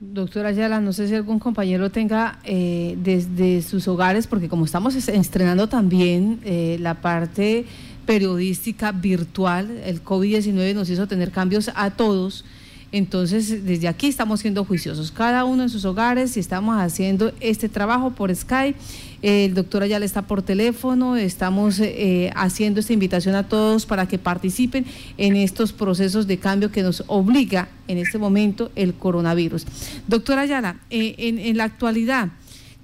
Doctora 0.00 0.50
Ayala, 0.50 0.80
no 0.80 0.92
sé 0.92 1.08
si 1.08 1.14
algún 1.16 1.40
compañero 1.40 1.90
tenga 1.90 2.38
eh, 2.44 2.96
desde 3.02 3.62
sus 3.62 3.88
hogares, 3.88 4.28
porque 4.28 4.48
como 4.48 4.64
estamos 4.64 4.94
estrenando 4.94 5.68
también 5.68 6.38
eh, 6.44 6.76
la 6.78 7.00
parte 7.00 7.64
periodística 8.08 8.90
virtual, 8.90 9.82
el 9.84 10.02
COVID-19 10.02 10.74
nos 10.74 10.88
hizo 10.88 11.06
tener 11.06 11.30
cambios 11.30 11.70
a 11.74 11.90
todos. 11.90 12.42
Entonces, 12.90 13.66
desde 13.66 13.86
aquí 13.86 14.06
estamos 14.06 14.40
siendo 14.40 14.64
juiciosos, 14.64 15.12
cada 15.12 15.44
uno 15.44 15.64
en 15.64 15.68
sus 15.68 15.84
hogares 15.84 16.34
y 16.38 16.40
estamos 16.40 16.80
haciendo 16.80 17.32
este 17.40 17.68
trabajo 17.68 18.12
por 18.12 18.34
Skype. 18.34 18.78
El 19.20 19.52
doctor 19.52 19.82
Ayala 19.82 20.06
está 20.06 20.22
por 20.22 20.40
teléfono, 20.40 21.16
estamos 21.16 21.80
eh, 21.80 22.32
haciendo 22.34 22.80
esta 22.80 22.94
invitación 22.94 23.34
a 23.34 23.46
todos 23.46 23.84
para 23.84 24.08
que 24.08 24.16
participen 24.16 24.86
en 25.18 25.36
estos 25.36 25.74
procesos 25.74 26.26
de 26.26 26.38
cambio 26.38 26.72
que 26.72 26.82
nos 26.82 27.04
obliga 27.08 27.68
en 27.88 27.98
este 27.98 28.16
momento 28.16 28.72
el 28.74 28.94
coronavirus. 28.94 29.66
Doctora 30.06 30.42
Ayala, 30.42 30.80
eh, 30.88 31.14
en, 31.18 31.38
en 31.38 31.58
la 31.58 31.64
actualidad, 31.64 32.30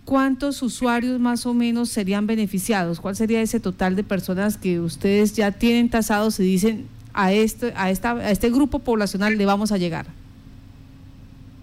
¿cuántos 0.05 0.63
usuarios 0.63 1.19
más 1.21 1.47
o 1.47 1.55
menos 1.55 1.89
serían 1.89 2.27
beneficiados? 2.27 3.01
¿Cuál 3.01 3.17
sería 3.17 3.41
ese 3.41 3.61
total 3.61 3.97
de 3.97 4.05
personas 4.05 4.57
que 4.57 4.81
ustedes 4.81 5.35
ya 5.35 5.53
tienen 5.53 5.89
tasados 5.89 6.39
y 6.41 6.45
dicen 6.45 6.87
a 7.13 7.33
este, 7.33 7.73
a 7.77 7.91
esta, 7.91 8.13
a 8.13 8.31
este 8.31 8.51
grupo 8.51 8.81
poblacional 8.81 9.37
le 9.39 9.47
vamos 9.47 9.73
a 9.73 9.79
llegar? 9.79 10.07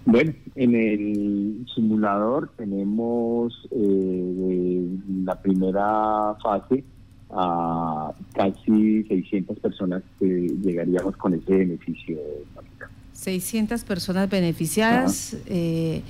Bueno, 0.04 0.32
en 0.56 0.74
el 0.74 1.66
simulador 1.74 2.50
tenemos 2.56 3.68
eh, 3.70 4.88
la 5.24 5.40
primera 5.40 6.34
fase 6.42 6.82
a 7.30 8.12
casi 8.34 9.04
600 9.04 9.58
personas 9.60 10.02
que 10.18 10.26
llegaríamos 10.26 11.16
con 11.16 11.34
ese 11.34 11.56
beneficio. 11.56 12.18
600 13.12 13.84
personas 13.84 14.28
beneficiadas. 14.28 15.36
Eh, 15.46 16.02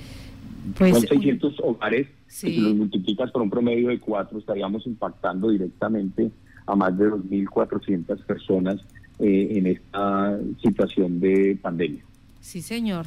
pues, 0.77 0.93
Son 0.93 1.07
600 1.07 1.59
hogares. 1.61 2.07
Si 2.27 2.57
los 2.57 2.75
multiplicas 2.75 3.31
por 3.31 3.41
un 3.41 3.49
promedio 3.49 3.89
de 3.89 3.99
cuatro, 3.99 4.39
estaríamos 4.39 4.85
impactando 4.87 5.49
directamente 5.49 6.31
a 6.65 6.75
más 6.75 6.97
de 6.97 7.09
2.400 7.09 8.23
personas 8.25 8.79
eh, 9.19 9.47
en 9.51 9.67
esta 9.67 10.39
situación 10.61 11.19
de 11.19 11.57
pandemia. 11.61 12.03
Sí, 12.41 12.61
señor. 12.61 13.05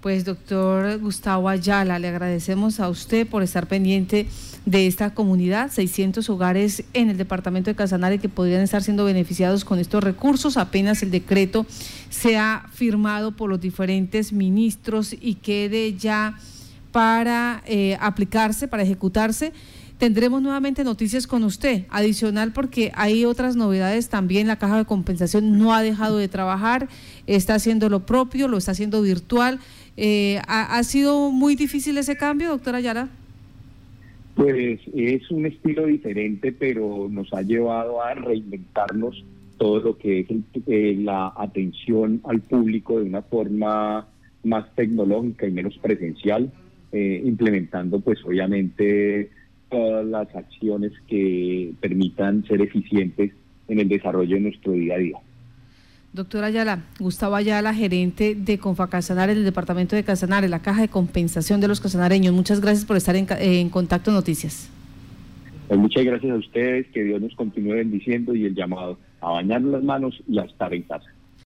Pues 0.00 0.26
doctor 0.26 0.98
Gustavo 0.98 1.48
Ayala, 1.48 1.98
le 1.98 2.08
agradecemos 2.08 2.78
a 2.78 2.90
usted 2.90 3.26
por 3.26 3.42
estar 3.42 3.66
pendiente 3.66 4.26
de 4.66 4.86
esta 4.86 5.14
comunidad, 5.14 5.70
600 5.70 6.28
hogares 6.28 6.84
en 6.92 7.08
el 7.08 7.16
departamento 7.16 7.70
de 7.70 7.74
Casanare 7.74 8.18
que 8.18 8.28
podrían 8.28 8.60
estar 8.60 8.82
siendo 8.82 9.06
beneficiados 9.06 9.64
con 9.64 9.78
estos 9.78 10.04
recursos. 10.04 10.58
Apenas 10.58 11.02
el 11.02 11.10
decreto 11.10 11.64
sea 12.10 12.66
firmado 12.70 13.32
por 13.32 13.48
los 13.48 13.62
diferentes 13.62 14.32
ministros 14.34 15.14
y 15.18 15.36
quede 15.36 15.94
ya 15.94 16.38
para 16.94 17.64
eh, 17.66 17.96
aplicarse, 18.00 18.68
para 18.68 18.84
ejecutarse 18.84 19.52
tendremos 19.98 20.40
nuevamente 20.42 20.84
noticias 20.84 21.26
con 21.26 21.42
usted, 21.42 21.86
adicional 21.90 22.52
porque 22.52 22.92
hay 22.94 23.24
otras 23.24 23.56
novedades 23.56 24.08
también, 24.08 24.46
la 24.46 24.60
caja 24.60 24.78
de 24.78 24.84
compensación 24.84 25.58
no 25.58 25.74
ha 25.74 25.82
dejado 25.82 26.18
de 26.18 26.28
trabajar, 26.28 26.88
está 27.26 27.54
haciendo 27.54 27.88
lo 27.88 28.06
propio, 28.06 28.46
lo 28.46 28.58
está 28.58 28.72
haciendo 28.72 29.02
virtual. 29.02 29.58
Eh, 29.96 30.40
¿ha, 30.46 30.82
sido 30.84 31.32
muy 31.32 31.56
difícil 31.56 31.98
ese 31.98 32.16
cambio, 32.16 32.50
doctora 32.50 32.80
Yara? 32.80 33.08
Pues 34.36 34.80
es 34.94 35.30
un 35.32 35.46
estilo 35.46 35.86
diferente, 35.86 36.52
pero 36.52 37.08
nos 37.10 37.32
ha 37.32 37.42
llevado 37.42 38.02
a 38.02 38.14
reinventarnos 38.14 39.24
todo 39.58 39.80
lo 39.80 39.98
que 39.98 40.20
es 40.20 40.26
eh, 40.66 40.96
la 41.00 41.32
atención 41.36 42.20
al 42.24 42.40
público 42.40 43.00
de 43.00 43.06
una 43.06 43.22
forma 43.22 44.06
más 44.44 44.72
tecnológica 44.76 45.46
y 45.46 45.50
menos 45.50 45.76
presencial, 45.78 46.52
eh, 46.94 47.22
implementando 47.24 47.98
pues 47.98 48.24
obviamente 48.24 49.28
todas 49.68 50.06
las 50.06 50.32
acciones 50.36 50.92
que 51.08 51.72
permitan 51.80 52.44
ser 52.46 52.60
eficientes 52.60 53.32
en 53.66 53.80
el 53.80 53.88
desarrollo 53.88 54.36
de 54.36 54.42
nuestro 54.42 54.72
día 54.72 54.94
a 54.94 54.98
día. 54.98 55.18
Doctora 56.12 56.46
Ayala, 56.46 56.84
Gustavo 57.00 57.34
Ayala, 57.34 57.74
gerente 57.74 58.36
de 58.36 58.58
Confacasanares 58.58 59.34
del 59.34 59.44
Departamento 59.44 59.96
de 59.96 60.04
Casanares, 60.04 60.48
la 60.48 60.60
Caja 60.60 60.82
de 60.82 60.88
Compensación 60.88 61.60
de 61.60 61.66
los 61.66 61.80
Casanareños. 61.80 62.32
Muchas 62.32 62.60
gracias 62.60 62.84
por 62.84 62.96
estar 62.96 63.16
en, 63.16 63.68
Contacto 63.70 64.12
Noticias. 64.12 64.70
Pues 65.66 65.80
muchas 65.80 66.04
gracias 66.04 66.30
a 66.30 66.36
ustedes, 66.36 66.86
que 66.94 67.02
Dios 67.02 67.20
nos 67.20 67.34
continúe 67.34 67.74
bendiciendo 67.74 68.36
y 68.36 68.44
el 68.44 68.54
llamado 68.54 68.96
a 69.20 69.32
bañar 69.32 69.62
las 69.62 69.82
manos 69.82 70.22
y 70.28 70.38
a 70.38 70.42
estar 70.42 70.72
en 70.72 70.82
casa. 70.82 71.10